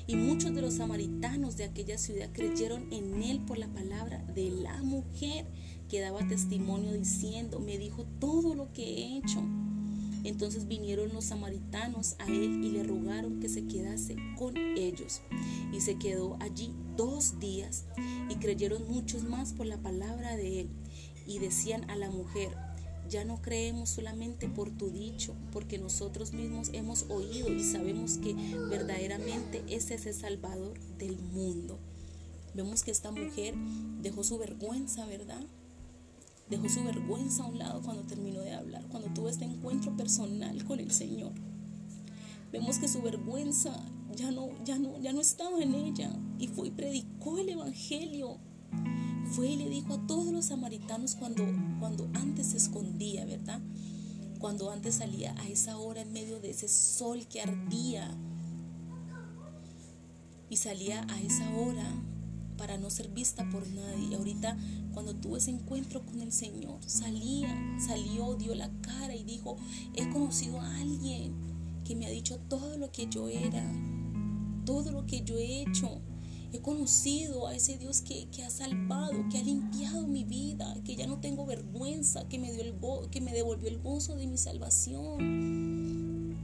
Y 0.07 0.15
muchos 0.15 0.53
de 0.55 0.61
los 0.61 0.75
samaritanos 0.75 1.55
de 1.55 1.65
aquella 1.65 1.97
ciudad 1.97 2.29
creyeron 2.33 2.91
en 2.91 3.21
él 3.21 3.39
por 3.41 3.57
la 3.57 3.67
palabra 3.67 4.23
de 4.35 4.49
la 4.49 4.81
mujer 4.81 5.45
que 5.89 5.99
daba 5.99 6.25
testimonio 6.27 6.93
diciendo, 6.93 7.59
me 7.59 7.77
dijo 7.77 8.05
todo 8.19 8.53
lo 8.55 8.71
que 8.71 8.83
he 8.83 9.17
hecho. 9.17 9.43
Entonces 10.23 10.67
vinieron 10.67 11.13
los 11.13 11.25
samaritanos 11.25 12.15
a 12.19 12.27
él 12.27 12.63
y 12.63 12.71
le 12.71 12.83
rogaron 12.83 13.39
que 13.39 13.49
se 13.49 13.65
quedase 13.65 14.15
con 14.37 14.55
ellos. 14.57 15.21
Y 15.73 15.81
se 15.81 15.97
quedó 15.97 16.37
allí 16.39 16.73
dos 16.95 17.39
días 17.39 17.85
y 18.29 18.35
creyeron 18.35 18.87
muchos 18.89 19.23
más 19.23 19.53
por 19.53 19.65
la 19.65 19.77
palabra 19.77 20.35
de 20.35 20.61
él. 20.61 20.69
Y 21.25 21.39
decían 21.39 21.89
a 21.89 21.95
la 21.95 22.09
mujer, 22.09 22.49
ya 23.09 23.25
no 23.25 23.41
creemos 23.41 23.89
solamente 23.89 24.47
por 24.47 24.69
tu 24.71 24.89
dicho, 24.89 25.33
porque 25.51 25.79
nosotros 25.79 26.33
mismos 26.33 26.69
hemos 26.73 27.05
oído 27.09 27.51
y 27.51 27.63
sabemos 27.63 28.17
que 28.17 28.33
verdaderamente 28.69 29.63
ese 29.67 29.95
es 29.95 30.05
el 30.05 30.13
Salvador 30.13 30.79
del 30.97 31.17
mundo. 31.17 31.79
Vemos 32.53 32.83
que 32.83 32.91
esta 32.91 33.11
mujer 33.11 33.55
dejó 34.01 34.23
su 34.23 34.37
vergüenza, 34.37 35.05
¿verdad? 35.05 35.43
Dejó 36.49 36.67
su 36.67 36.83
vergüenza 36.83 37.43
a 37.43 37.47
un 37.47 37.59
lado 37.59 37.81
cuando 37.81 38.03
terminó 38.03 38.41
de 38.41 38.53
hablar, 38.53 38.83
cuando 38.89 39.09
tuvo 39.09 39.29
este 39.29 39.45
encuentro 39.45 39.95
personal 39.95 40.63
con 40.65 40.79
el 40.79 40.91
Señor. 40.91 41.33
Vemos 42.51 42.79
que 42.79 42.87
su 42.87 43.01
vergüenza 43.01 43.83
ya 44.15 44.31
no, 44.31 44.49
ya 44.65 44.79
no, 44.79 44.99
ya 44.99 45.13
no 45.13 45.21
estaba 45.21 45.61
en 45.61 45.75
ella 45.75 46.11
y 46.39 46.47
fue 46.47 46.69
y 46.69 46.71
predicó 46.71 47.37
el 47.37 47.49
Evangelio 47.49 48.39
fue 49.29 49.49
y 49.49 49.57
le 49.57 49.69
dijo 49.69 49.93
a 49.93 50.07
todos 50.07 50.31
los 50.31 50.45
samaritanos 50.45 51.15
cuando, 51.15 51.45
cuando 51.79 52.09
antes 52.13 52.47
se 52.47 52.57
escondía, 52.57 53.25
¿verdad? 53.25 53.61
Cuando 54.39 54.71
antes 54.71 54.95
salía 54.95 55.35
a 55.39 55.47
esa 55.47 55.77
hora 55.77 56.01
en 56.01 56.11
medio 56.11 56.39
de 56.39 56.49
ese 56.49 56.67
sol 56.67 57.27
que 57.27 57.41
ardía 57.41 58.09
y 60.49 60.57
salía 60.57 61.05
a 61.09 61.21
esa 61.21 61.55
hora 61.55 61.85
para 62.57 62.77
no 62.77 62.89
ser 62.89 63.09
vista 63.09 63.47
por 63.49 63.67
nadie. 63.67 64.15
Ahorita 64.15 64.57
cuando 64.93 65.15
tuvo 65.15 65.37
ese 65.37 65.51
encuentro 65.51 66.05
con 66.05 66.21
el 66.21 66.31
Señor, 66.31 66.79
salía, 66.85 67.49
salió, 67.79 68.35
dio 68.35 68.55
la 68.55 68.69
cara 68.81 69.15
y 69.15 69.23
dijo, 69.23 69.57
he 69.95 70.09
conocido 70.09 70.59
a 70.59 70.77
alguien 70.77 71.33
que 71.83 71.95
me 71.95 72.05
ha 72.05 72.09
dicho 72.09 72.37
todo 72.47 72.77
lo 72.77 72.91
que 72.91 73.07
yo 73.07 73.29
era, 73.29 73.65
todo 74.65 74.91
lo 74.91 75.05
que 75.05 75.21
yo 75.21 75.37
he 75.37 75.61
hecho. 75.61 76.01
He 76.51 76.59
conocido 76.59 77.47
a 77.47 77.55
ese 77.55 77.77
Dios 77.77 78.01
que, 78.01 78.27
ha 78.43 78.49
salvado, 78.49 79.13
que 79.29 79.37
ha 79.37 79.43
limpiado 79.43 80.07
mi 80.07 80.23
vida, 80.23 80.75
que 80.83 80.95
ya 80.95 81.05
no 81.05 81.19
tengo 81.19 81.45
vergüenza, 81.45 82.27
que 82.27 82.39
me, 82.39 82.51
dio 82.51 82.63
el 82.63 82.73
que 83.11 83.21
me 83.21 83.33
devolvió 83.33 83.69
el 83.69 83.79
gozo 83.79 84.15
de 84.15 84.25
mi 84.25 84.37
salvación. 84.37 86.35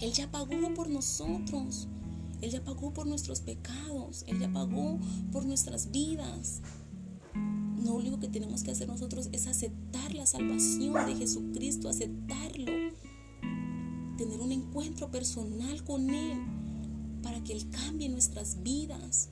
Él 0.00 0.12
ya 0.12 0.30
pagó 0.30 0.74
por 0.74 0.88
nosotros. 0.88 1.86
Él 2.40 2.50
ya 2.50 2.62
pagó 2.64 2.92
por 2.92 3.06
nuestros 3.06 3.40
pecados. 3.40 4.24
Él 4.26 4.40
ya 4.40 4.52
pagó 4.52 4.98
por 5.32 5.44
nuestras 5.44 5.90
vidas. 5.92 6.60
Lo 7.84 7.94
único 7.94 8.18
que 8.18 8.28
tenemos 8.28 8.62
que 8.62 8.70
hacer 8.70 8.88
nosotros 8.88 9.28
es 9.32 9.46
aceptar 9.46 10.14
la 10.14 10.26
salvación 10.26 11.06
de 11.06 11.14
Jesucristo, 11.16 11.88
aceptarlo, 11.88 12.72
tener 14.16 14.40
un 14.40 14.52
encuentro 14.52 15.10
personal 15.10 15.84
con 15.84 16.10
Él 16.10 16.38
para 17.22 17.44
que 17.44 17.52
Él 17.52 17.68
cambie 17.70 18.08
nuestras 18.08 18.62
vidas 18.62 19.28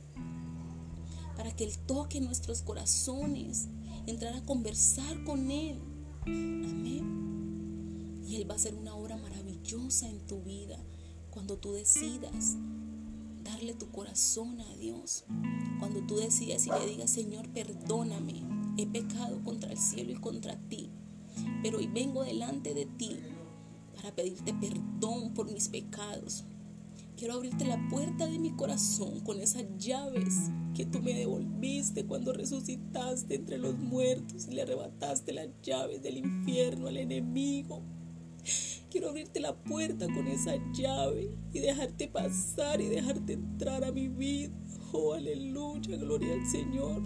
para 1.37 1.55
que 1.55 1.65
Él 1.65 1.77
toque 1.87 2.21
nuestros 2.21 2.63
corazones, 2.63 3.69
entrar 4.07 4.35
a 4.35 4.45
conversar 4.45 5.25
con 5.25 5.51
Él. 5.51 5.79
Amén. 6.25 8.23
Y 8.27 8.37
Él 8.37 8.49
va 8.49 8.55
a 8.55 8.57
hacer 8.57 8.75
una 8.75 8.95
obra 8.95 9.17
maravillosa 9.17 10.09
en 10.09 10.21
tu 10.27 10.41
vida 10.43 10.79
cuando 11.31 11.57
tú 11.57 11.73
decidas 11.73 12.57
darle 13.43 13.75
tu 13.75 13.91
corazón 13.91 14.61
a 14.61 14.75
Dios. 14.77 15.25
Cuando 15.79 16.01
tú 16.07 16.17
decidas 16.17 16.67
y 16.67 16.71
le 16.71 16.87
digas, 16.87 17.11
Señor, 17.11 17.49
perdóname, 17.51 18.43
he 18.77 18.87
pecado 18.87 19.43
contra 19.45 19.71
el 19.71 19.79
cielo 19.79 20.13
y 20.13 20.17
contra 20.17 20.57
ti, 20.69 20.91
pero 21.63 21.79
hoy 21.79 21.87
vengo 21.87 22.25
delante 22.25 22.75
de 22.75 22.87
ti 22.87 23.19
para 23.95 24.15
pedirte 24.15 24.55
perdón 24.55 25.35
por 25.35 25.51
mis 25.51 25.69
pecados. 25.69 26.45
Quiero 27.17 27.35
abrirte 27.35 27.65
la 27.65 27.89
puerta 27.89 28.27
de 28.27 28.39
mi 28.39 28.51
corazón 28.51 29.21
con 29.21 29.39
esas 29.41 29.65
llaves 29.79 30.51
que 30.75 30.87
tú 30.87 31.01
me 31.01 31.13
devolviste 31.13 32.05
cuando 32.05 32.33
resucitaste 32.33 33.35
entre 33.35 33.59
los 33.59 33.79
muertos 33.79 34.49
y 34.49 34.55
le 34.55 34.63
arrebataste 34.63 35.33
las 35.33 35.49
llaves 35.63 36.03
del 36.03 36.17
infierno 36.17 36.89
al 36.89 36.97
enemigo. 36.97 37.83
Quiero 38.93 39.09
abrirte 39.09 39.41
la 39.41 39.57
puerta 39.57 40.05
con 40.05 40.29
esa 40.29 40.53
llave 40.75 41.35
y 41.51 41.61
dejarte 41.61 42.09
pasar 42.09 42.79
y 42.79 42.89
dejarte 42.89 43.33
entrar 43.33 43.85
a 43.85 43.91
mi 43.91 44.09
vida. 44.09 44.53
Oh, 44.93 45.15
aleluya, 45.15 45.97
gloria 45.97 46.35
al 46.35 46.47
Señor. 46.47 47.01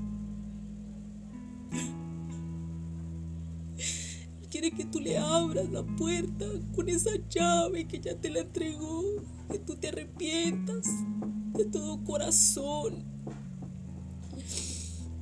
quiere 4.51 4.73
que 4.73 4.85
tú 4.87 4.99
le 4.99 5.17
abras 5.17 5.71
la 5.71 5.85
puerta 5.85 6.47
con 6.75 6.89
esa 6.89 7.11
llave 7.29 7.87
que 7.87 8.01
ya 8.01 8.17
te 8.17 8.31
la 8.31 8.41
entregó, 8.41 9.23
que 9.49 9.61
tú 9.61 9.77
te 9.77 9.89
arrepientas 9.89 10.89
de 11.55 11.67
todo 11.67 12.03
corazón 12.03 13.05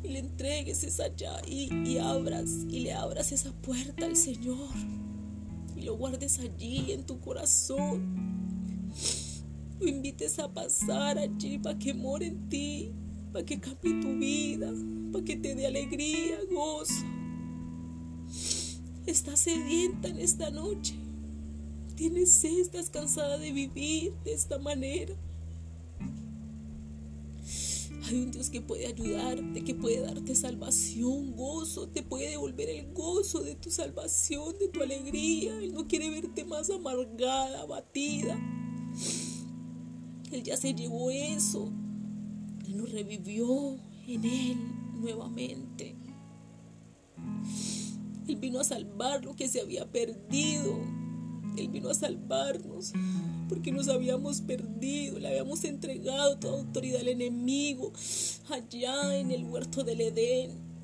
y 0.03 0.09
le 0.09 0.21
entregues 0.21 0.83
esa 0.83 1.15
llave 1.15 1.43
y, 1.47 1.99
abras 1.99 2.49
y 2.71 2.81
le 2.81 2.95
abras 2.95 3.33
esa 3.33 3.53
puerta 3.53 4.07
al 4.07 4.17
Señor 4.17 5.04
lo 5.85 5.97
guardes 5.97 6.39
allí 6.39 6.93
en 6.93 7.05
tu 7.05 7.21
corazón. 7.21 8.91
Lo 9.79 9.89
invites 9.89 10.39
a 10.39 10.53
pasar 10.53 11.19
allí 11.19 11.59
para 11.59 11.79
que 11.79 11.93
more 11.93 12.27
en 12.27 12.49
ti, 12.49 12.93
para 13.33 13.45
que 13.45 13.61
cambie 13.61 14.01
tu 14.01 14.17
vida, 14.17 14.73
para 15.13 15.25
que 15.25 15.37
te 15.37 15.55
dé 15.55 15.67
alegría, 15.67 16.39
gozo. 16.51 17.05
Estás 19.07 19.41
sedienta 19.41 20.09
en 20.09 20.19
esta 20.19 20.51
noche. 20.51 20.95
Tienes 21.95 22.33
sed, 22.33 22.61
estás 22.61 22.91
cansada 22.91 23.39
de 23.39 23.53
vivir 23.53 24.15
de 24.25 24.33
esta 24.33 24.59
manera. 24.59 25.15
Hay 28.07 28.21
un 28.21 28.31
Dios 28.31 28.51
que 28.51 28.61
puede 28.61 28.87
ayudarte, 28.87 29.65
que 29.65 29.75
puede 29.75 30.01
darte 30.01 30.35
salvación, 30.35 31.35
gozo, 31.35 31.89
te 31.89 32.03
puede 32.03 32.31
devolver 32.31 32.69
el 32.69 32.93
gozo 32.93 33.41
de 33.41 33.55
tu 33.55 33.71
salvación, 33.71 34.59
de 34.59 34.69
tu 34.69 34.83
alegría. 34.83 35.57
Él 35.59 35.73
no 35.73 35.89
quiere 35.89 36.11
verte 36.11 36.45
más 36.45 36.69
amargada, 36.69 37.63
abatida. 37.63 38.39
Él 40.31 40.43
ya 40.43 40.59
se 40.59 40.75
llevó 40.75 41.11
eso. 41.11 41.73
Él 42.67 42.77
nos 42.77 42.93
revivió 42.93 43.79
en 44.07 44.25
Él 44.25 44.59
nuevamente. 45.01 45.97
Él 48.29 48.37
vino 48.37 48.61
a 48.61 48.65
salvar 48.65 49.25
lo 49.25 49.35
que 49.35 49.49
se 49.49 49.63
había 49.63 49.91
perdido. 49.91 50.79
Él 51.57 51.69
vino 51.69 51.91
a 51.91 51.95
salvarnos 51.95 52.93
porque 53.49 53.73
nos 53.73 53.89
habíamos 53.89 54.41
perdido, 54.41 55.19
le 55.19 55.29
habíamos 55.29 55.65
entregado 55.65 56.39
toda 56.39 56.59
autoridad 56.59 57.01
al 57.01 57.09
enemigo 57.09 57.93
allá 58.49 59.17
en 59.17 59.31
el 59.31 59.45
huerto 59.45 59.85
del 59.85 60.01
Edén. 60.01 60.75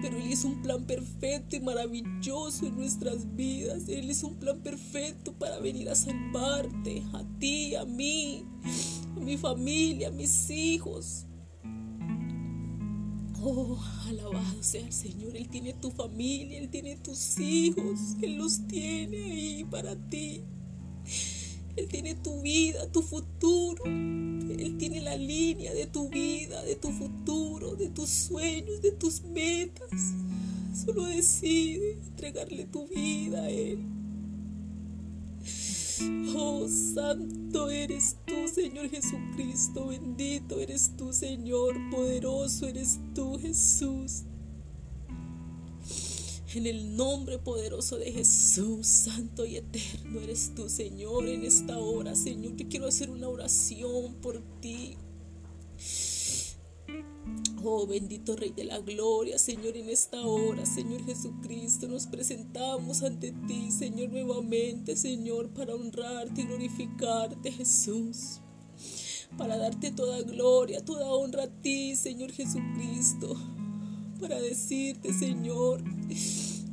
Pero 0.00 0.16
Él 0.16 0.26
hizo 0.30 0.48
un 0.48 0.62
plan 0.62 0.84
perfecto 0.84 1.56
y 1.56 1.60
maravilloso 1.60 2.66
en 2.66 2.76
nuestras 2.76 3.34
vidas. 3.36 3.88
Él 3.88 4.10
hizo 4.10 4.28
un 4.28 4.36
plan 4.36 4.60
perfecto 4.60 5.32
para 5.34 5.58
venir 5.58 5.88
a 5.88 5.94
salvarte, 5.94 7.02
a 7.12 7.24
ti, 7.38 7.74
a 7.74 7.84
mí, 7.84 8.44
a 9.16 9.20
mi 9.20 9.36
familia, 9.36 10.08
a 10.08 10.10
mis 10.10 10.50
hijos. 10.50 11.26
Oh, 13.44 13.76
alabado 14.06 14.62
sea 14.62 14.86
el 14.86 14.92
Señor. 14.92 15.36
Él 15.36 15.48
tiene 15.48 15.72
tu 15.72 15.90
familia, 15.90 16.58
Él 16.58 16.68
tiene 16.68 16.96
tus 16.96 17.40
hijos, 17.40 17.98
Él 18.22 18.36
los 18.36 18.68
tiene 18.68 19.16
ahí 19.32 19.66
para 19.68 19.96
ti. 19.96 20.42
Él 21.74 21.88
tiene 21.88 22.14
tu 22.14 22.40
vida, 22.40 22.86
tu 22.92 23.02
futuro. 23.02 23.84
Él 23.84 24.76
tiene 24.78 25.00
la 25.00 25.16
línea 25.16 25.74
de 25.74 25.86
tu 25.86 26.08
vida, 26.08 26.62
de 26.62 26.76
tu 26.76 26.92
futuro, 26.92 27.74
de 27.74 27.88
tus 27.88 28.10
sueños, 28.10 28.80
de 28.80 28.92
tus 28.92 29.22
metas. 29.24 29.90
Solo 30.72 31.06
decide 31.06 31.94
entregarle 31.94 32.66
tu 32.66 32.86
vida 32.86 33.42
a 33.42 33.50
Él. 33.50 34.01
Oh, 36.34 36.66
santo 36.68 37.70
eres 37.70 38.16
tú, 38.26 38.48
Señor 38.48 38.88
Jesucristo, 38.88 39.88
bendito 39.88 40.60
eres 40.60 40.92
tú, 40.96 41.12
Señor, 41.12 41.74
poderoso 41.90 42.66
eres 42.66 42.98
tú, 43.14 43.38
Jesús. 43.38 44.22
En 46.54 46.66
el 46.66 46.96
nombre 46.96 47.38
poderoso 47.38 47.96
de 47.96 48.12
Jesús, 48.12 48.86
santo 48.86 49.46
y 49.46 49.56
eterno 49.56 50.20
eres 50.20 50.54
tú, 50.54 50.68
Señor, 50.68 51.26
en 51.26 51.44
esta 51.44 51.78
hora, 51.78 52.14
Señor. 52.14 52.56
Yo 52.56 52.68
quiero 52.68 52.86
hacer 52.86 53.10
una 53.10 53.28
oración 53.28 54.14
por 54.20 54.42
ti. 54.60 54.96
Oh 57.64 57.86
bendito 57.86 58.34
Rey 58.34 58.50
de 58.50 58.64
la 58.64 58.80
Gloria, 58.80 59.38
Señor, 59.38 59.76
en 59.76 59.88
esta 59.88 60.20
hora, 60.22 60.66
Señor 60.66 61.04
Jesucristo, 61.04 61.86
nos 61.86 62.06
presentamos 62.06 63.04
ante 63.04 63.30
ti, 63.46 63.70
Señor, 63.70 64.10
nuevamente, 64.10 64.96
Señor, 64.96 65.50
para 65.50 65.74
honrarte 65.74 66.40
y 66.42 66.46
glorificarte, 66.46 67.52
Jesús. 67.52 68.40
Para 69.38 69.56
darte 69.56 69.92
toda 69.92 70.22
gloria, 70.22 70.84
toda 70.84 71.06
honra 71.14 71.44
a 71.44 71.62
ti, 71.62 71.94
Señor 71.94 72.32
Jesucristo. 72.32 73.36
Para 74.20 74.40
decirte, 74.40 75.12
Señor, 75.12 75.82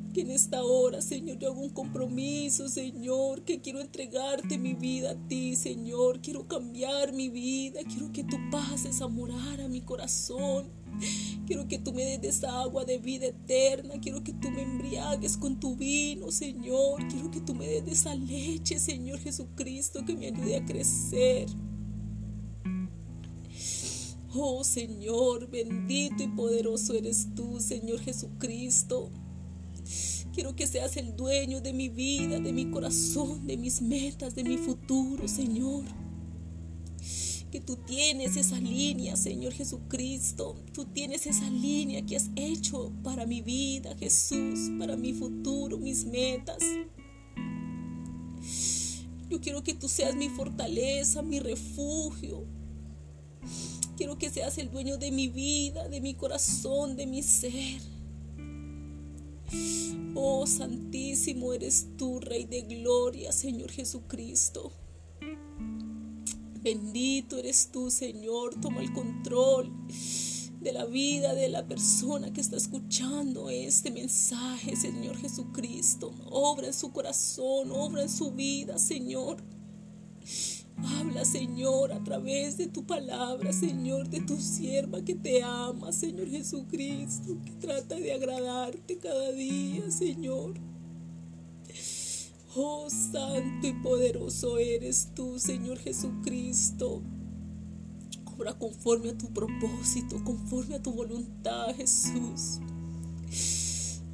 que 0.10 0.22
en 0.22 0.32
esta 0.32 0.64
hora, 0.64 1.01
Señor, 1.01 1.38
yo 1.39 1.51
hago 1.51 1.62
un 1.62 1.70
compromiso, 1.70 2.68
Señor, 2.70 3.43
que 3.43 3.62
quiero 3.62 3.80
entregarte 3.80 4.57
mi 4.57 4.74
vida 4.74 5.12
a 5.12 5.28
ti, 5.28 5.55
Señor. 5.55 6.22
Quiero 6.22 6.47
cambiar 6.47 7.14
mi 7.14 7.30
vida, 7.30 7.82
quiero 7.88 8.12
que 8.12 8.24
tú 8.24 8.38
pases 8.51 9.01
a 9.01 9.07
morar 9.07 9.62
a 9.62 9.68
mi 9.68 9.82
corazón. 9.82 10.70
Quiero 11.45 11.68
que 11.68 11.80
tú 11.80 11.93
me 11.93 12.03
des 12.03 12.38
esa 12.38 12.62
agua 12.62 12.86
de 12.86 12.97
vida 12.97 13.28
eterna. 13.28 13.99
Quiero 14.01 14.24
que 14.24 14.34
tú 14.34 14.49
me 14.51 14.64
embriagues 14.64 15.38
con 15.38 15.60
tu 15.60 15.76
vino, 15.76 16.32
Señor. 16.32 17.07
Quiero 17.07 17.32
que 17.32 17.41
tú 17.41 17.55
me 17.55 17.68
des 17.68 17.99
esa 17.99 18.16
leche, 18.16 18.80
Señor 18.80 19.20
Jesucristo, 19.20 20.05
que 20.05 20.16
me 20.16 20.28
ayude 20.28 20.57
a 20.57 20.66
crecer. 20.66 21.47
Oh 24.32 24.64
Señor, 24.64 25.49
bendito 25.49 26.22
y 26.22 26.28
poderoso 26.28 26.93
eres 26.93 27.30
tú, 27.36 27.60
Señor 27.60 27.99
Jesucristo. 27.99 29.12
Quiero 30.34 30.56
que 30.56 30.68
seas 30.68 30.98
el 30.98 31.16
dueño 31.16 31.62
de 31.62 31.74
mi 31.74 31.90
vida, 31.90 32.40
de 32.40 32.54
mi 32.54 32.70
corazón, 32.70 33.46
de 33.48 33.58
mis 33.58 33.82
metas, 33.82 34.36
de 34.36 34.44
mi 34.44 34.58
futuro, 34.58 35.28
Señor 35.28 35.84
que 37.52 37.60
tú 37.60 37.78
tienes 37.78 38.38
esa 38.38 38.60
línea, 38.60 39.16
Señor 39.16 39.54
Jesucristo. 39.54 40.56
Tú 40.72 40.86
tienes 40.86 41.26
esa 41.26 41.50
línea 41.50 42.06
que 42.06 42.16
has 42.16 42.30
hecho 42.36 42.92
para 43.04 43.26
mi 43.26 43.42
vida, 43.42 43.96
Jesús, 43.98 44.72
para 44.78 44.96
mi 44.96 45.14
futuro, 45.14 45.78
mis 45.78 46.06
metas. 46.06 46.60
Yo 49.30 49.40
quiero 49.42 49.64
que 49.64 49.74
tú 49.74 49.88
seas 49.88 50.16
mi 50.16 50.30
fortaleza, 50.30 51.22
mi 51.22 51.40
refugio. 51.40 52.46
Quiero 53.98 54.18
que 54.18 54.30
seas 54.30 54.58
el 54.58 54.72
dueño 54.72 54.98
de 54.98 55.12
mi 55.12 55.28
vida, 55.28 55.88
de 55.88 56.02
mi 56.02 56.14
corazón, 56.14 56.96
de 56.96 57.06
mi 57.06 57.22
ser. 57.24 57.82
Oh, 60.16 60.45
santísimo 60.45 61.54
eres 61.54 61.88
tú, 61.97 62.20
Rey 62.20 62.45
de 62.45 62.62
Gloria, 62.62 63.32
Señor 63.32 63.72
Jesucristo. 63.72 64.72
Bendito 66.62 67.38
eres 67.38 67.70
tú, 67.72 67.89
Señor. 67.89 68.60
Toma 68.60 68.82
el 68.82 68.91
control 68.91 69.72
de 70.60 70.74
la 70.74 70.86
vida 70.86 71.34
de 71.34 71.47
la 71.47 71.66
persona 71.68 72.34
que 72.34 72.41
está 72.41 72.58
escuchando 72.58 73.50
este 73.50 73.91
mensaje, 73.91 74.76
Señor 74.76 75.18
Jesucristo. 75.18 76.14
Obra 76.30 76.68
en 76.68 76.74
su 76.74 76.91
corazón, 76.91 77.72
obra 77.72 78.02
en 78.02 78.10
su 78.10 78.32
vida, 78.32 78.78
Señor. 78.78 79.38
Habla, 80.84 81.26
Señor, 81.26 81.92
a 81.92 82.04
través 82.04 82.58
de 82.58 82.68
tu 82.68 82.86
palabra, 82.86 83.52
Señor, 83.54 84.10
de 84.10 84.22
tu 84.22 84.40
sierva 84.40 85.04
que 85.04 85.16
te 85.16 85.44
ama, 85.44 85.92
Señor 85.92 86.30
Jesucristo, 86.30 87.38
que 87.46 87.52
trata 87.54 87.96
de 87.96 88.14
agradarte 88.14 88.98
cada 88.98 89.32
día, 89.32 89.90
Señor. 89.92 90.54
Oh, 92.56 92.90
santo 92.90 93.68
y 93.68 93.74
poderoso 93.74 94.58
eres 94.58 95.10
tú, 95.16 95.38
Señor 95.40 95.78
Jesucristo. 95.78 97.02
Obra 98.26 98.58
conforme 98.58 99.10
a 99.10 99.18
tu 99.18 99.32
propósito, 99.34 100.24
conforme 100.24 100.76
a 100.76 100.82
tu 100.82 100.92
voluntad, 100.92 101.76
Jesús. 101.76 102.60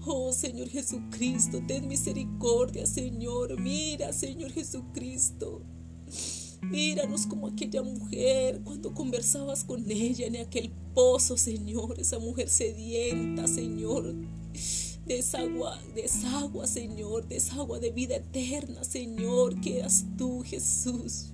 Oh 0.06 0.32
Señor 0.34 0.68
Jesucristo, 0.70 1.62
ten 1.66 1.88
misericordia, 1.88 2.86
Señor. 2.86 3.60
Mira, 3.60 4.14
Señor 4.14 4.52
Jesucristo. 4.52 5.62
Míranos 6.70 7.26
como 7.28 7.48
aquella 7.48 7.82
mujer 7.84 8.62
cuando 8.64 8.94
conversabas 8.94 9.64
con 9.64 9.90
ella 9.90 10.28
en 10.28 10.38
aquel 10.38 10.72
pozo, 10.94 11.38
Señor. 11.38 12.00
Esa 12.00 12.20
mujer 12.20 12.50
sedienta, 12.50 13.48
Señor. 13.48 14.14
Desagua, 15.06 15.80
desagua, 15.94 16.68
Señor. 16.68 17.28
Desagua 17.28 17.80
de 17.80 17.92
vida 17.92 18.16
eterna, 18.16 18.84
Señor. 18.84 19.60
Que 19.62 19.80
eras 19.80 20.06
tú, 20.18 20.44
Jesús. 20.44 21.28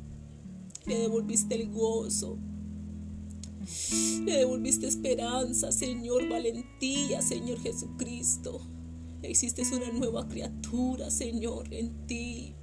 Le 0.86 0.98
devolviste 1.00 1.56
el 1.56 1.70
gozo. 1.70 2.38
Le 4.26 4.38
devolviste 4.38 4.88
esperanza, 4.88 5.72
Señor, 5.72 6.28
valentía, 6.28 7.22
Señor 7.22 7.60
Jesucristo. 7.60 8.60
Existe 9.22 9.62
una 9.76 9.92
nueva 9.92 10.28
criatura, 10.28 11.12
Señor, 11.12 11.72
en 11.72 12.08
ti. 12.08 12.56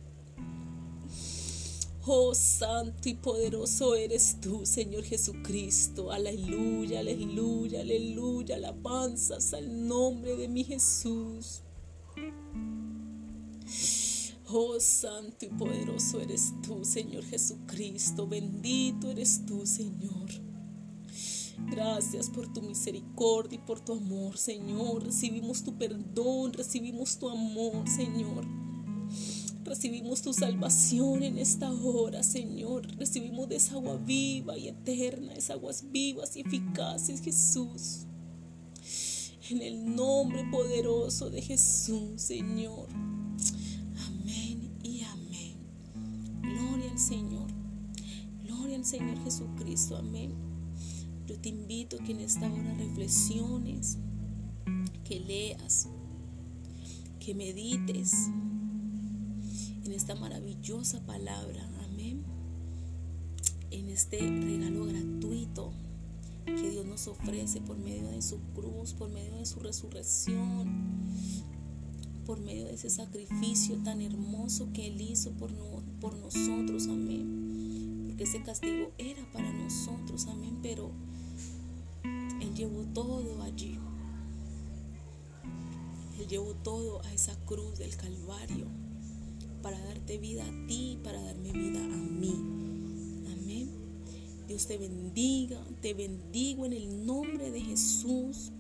Oh, 2.11 2.35
santo 2.35 3.11
y 3.11 3.13
poderoso 3.13 3.95
eres 3.95 4.39
tú, 4.41 4.65
Señor 4.65 5.05
Jesucristo. 5.05 6.11
Aleluya, 6.11 7.01
aleluya, 7.01 7.83
aleluya. 7.83 8.57
Alabanzas 8.57 9.53
al 9.53 9.87
nombre 9.87 10.35
de 10.35 10.49
mi 10.49 10.65
Jesús. 10.65 11.61
Oh, 14.47 14.81
santo 14.81 15.45
y 15.45 15.49
poderoso 15.51 16.19
eres 16.19 16.55
tú, 16.63 16.83
Señor 16.83 17.27
Jesucristo. 17.27 18.27
Bendito 18.27 19.11
eres 19.11 19.45
tú, 19.45 19.67
Señor. 19.67 20.31
Gracias 21.71 22.31
por 22.31 22.51
tu 22.51 22.63
misericordia 22.63 23.59
y 23.59 23.67
por 23.67 23.81
tu 23.81 23.93
amor, 23.93 24.39
Señor. 24.39 25.05
Recibimos 25.05 25.63
tu 25.63 25.77
perdón, 25.77 26.55
recibimos 26.55 27.19
tu 27.19 27.29
amor, 27.29 27.87
Señor. 27.87 28.47
Recibimos 29.69 30.23
tu 30.23 30.33
salvación 30.33 31.23
en 31.23 31.37
esta 31.37 31.71
hora, 31.71 32.23
Señor. 32.23 32.87
Recibimos 32.97 33.51
de 33.51 33.57
esa 33.57 33.75
agua 33.75 33.99
viva 33.99 34.57
y 34.57 34.69
eterna, 34.69 35.35
esas 35.35 35.57
aguas 35.57 35.85
vivas 35.93 36.35
y 36.39 36.41
eficaces, 36.41 37.21
Jesús. 37.21 38.07
En 39.51 39.61
el 39.61 39.95
nombre 39.95 40.47
poderoso 40.51 41.29
de 41.29 41.43
Jesús, 41.43 42.23
Señor. 42.23 42.89
Amén 44.07 44.71
y 44.83 45.03
amén. 45.03 45.59
Gloria 46.41 46.91
al 46.91 46.99
Señor. 46.99 47.49
Gloria 48.47 48.77
al 48.77 48.87
Señor 48.87 49.23
Jesucristo. 49.23 49.99
Amén. 49.99 50.33
Yo 51.27 51.39
te 51.39 51.51
invito 51.51 51.99
a 52.01 52.05
que 52.05 52.13
en 52.13 52.21
esta 52.21 52.51
hora 52.51 52.75
reflexiones, 52.79 53.99
que 55.05 55.21
leas, 55.21 55.89
que 57.21 57.35
medites 57.35 58.31
en 59.89 59.95
esta 59.95 60.15
maravillosa 60.15 61.01
palabra. 61.07 61.67
Amén. 61.85 62.23
En 63.71 63.89
este 63.89 64.19
regalo 64.19 64.85
gratuito 64.85 65.73
que 66.45 66.71
Dios 66.71 66.85
nos 66.85 67.09
ofrece 67.09 67.63
por 67.63 67.79
medio 67.79 68.07
de 68.09 68.21
su 68.21 68.39
cruz, 68.55 68.93
por 68.93 69.09
medio 69.09 69.37
de 69.37 69.47
su 69.47 69.61
resurrección, 69.61 70.69
por 72.27 72.39
medio 72.39 72.67
de 72.67 72.75
ese 72.75 72.91
sacrificio 72.91 73.77
tan 73.77 74.03
hermoso 74.03 74.69
que 74.75 74.89
Él 74.89 75.01
hizo 75.01 75.31
por, 75.33 75.53
nosotros. 75.53 76.87
Amén. 76.87 78.05
Porque 78.09 78.25
ese 78.25 78.43
castigo 78.43 78.93
era 78.99 79.25
para 79.33 79.51
nosotros. 79.55 80.27
Amén. 80.27 80.59
Pero 80.63 80.91
Él 82.43 82.55
llevó 82.55 82.85
todo 82.93 83.43
allí. 83.43 83.79
Él 86.21 86.29
llevó 86.29 86.53
todo 86.57 87.03
a 87.05 87.13
esa 87.15 87.35
cruz 87.47 87.79
del 87.79 87.97
Calvario 87.97 88.67
para 89.63 89.79
darte 89.81 90.19
vida 90.19 90.45
a 90.45 90.67
ti, 90.67 90.99
para 91.03 91.21
darme 91.23 91.53
vida 91.53 91.83
a 91.83 91.97
mí. 91.97 92.35
Amén. 93.33 93.71
Dios 94.47 94.67
te 94.67 94.79
bendiga, 94.79 95.63
te 95.81 95.95
bendigo 95.95 96.67
en 96.67 96.73
el 96.73 97.07
nombre 97.07 97.51
de 97.51 97.61
Jesús. 97.61 98.53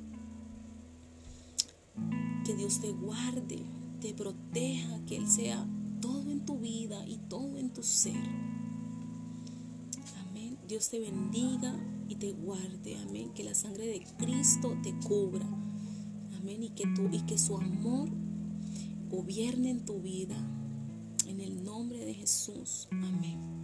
Que 2.44 2.55
Dios 2.55 2.80
te 2.80 2.92
guarde, 2.92 3.59
te 4.01 4.14
proteja, 4.14 5.05
que 5.07 5.16
Él 5.16 5.28
sea 5.28 5.66
todo 6.01 6.30
en 6.30 6.44
tu 6.44 6.59
vida 6.59 7.07
y 7.07 7.18
todo 7.28 7.59
en 7.59 7.70
tu 7.70 7.82
ser. 7.82 8.14
Amén. 10.28 10.59
Dios 10.66 10.88
te 10.88 11.01
bendiga 11.01 11.74
y 12.09 12.16
te 12.16 12.32
guarde. 12.32 12.96
Amén. 12.99 13.32
Que 13.34 13.44
la 13.44 13.55
sangre 13.55 13.86
de 13.86 14.05
Cristo 14.18 14.76
te 14.82 14.94
cubra. 14.99 15.46
Amén. 16.38 16.62
Y 16.62 16.70
que, 16.70 16.86
tú, 16.94 17.09
y 17.12 17.20
que 17.22 17.38
su 17.38 17.57
amor 17.57 18.09
gobierne 19.11 19.70
en 19.70 19.84
tu 19.84 20.01
vida. 20.01 20.36
Jesús. 22.29 22.87
Amén. 22.93 23.58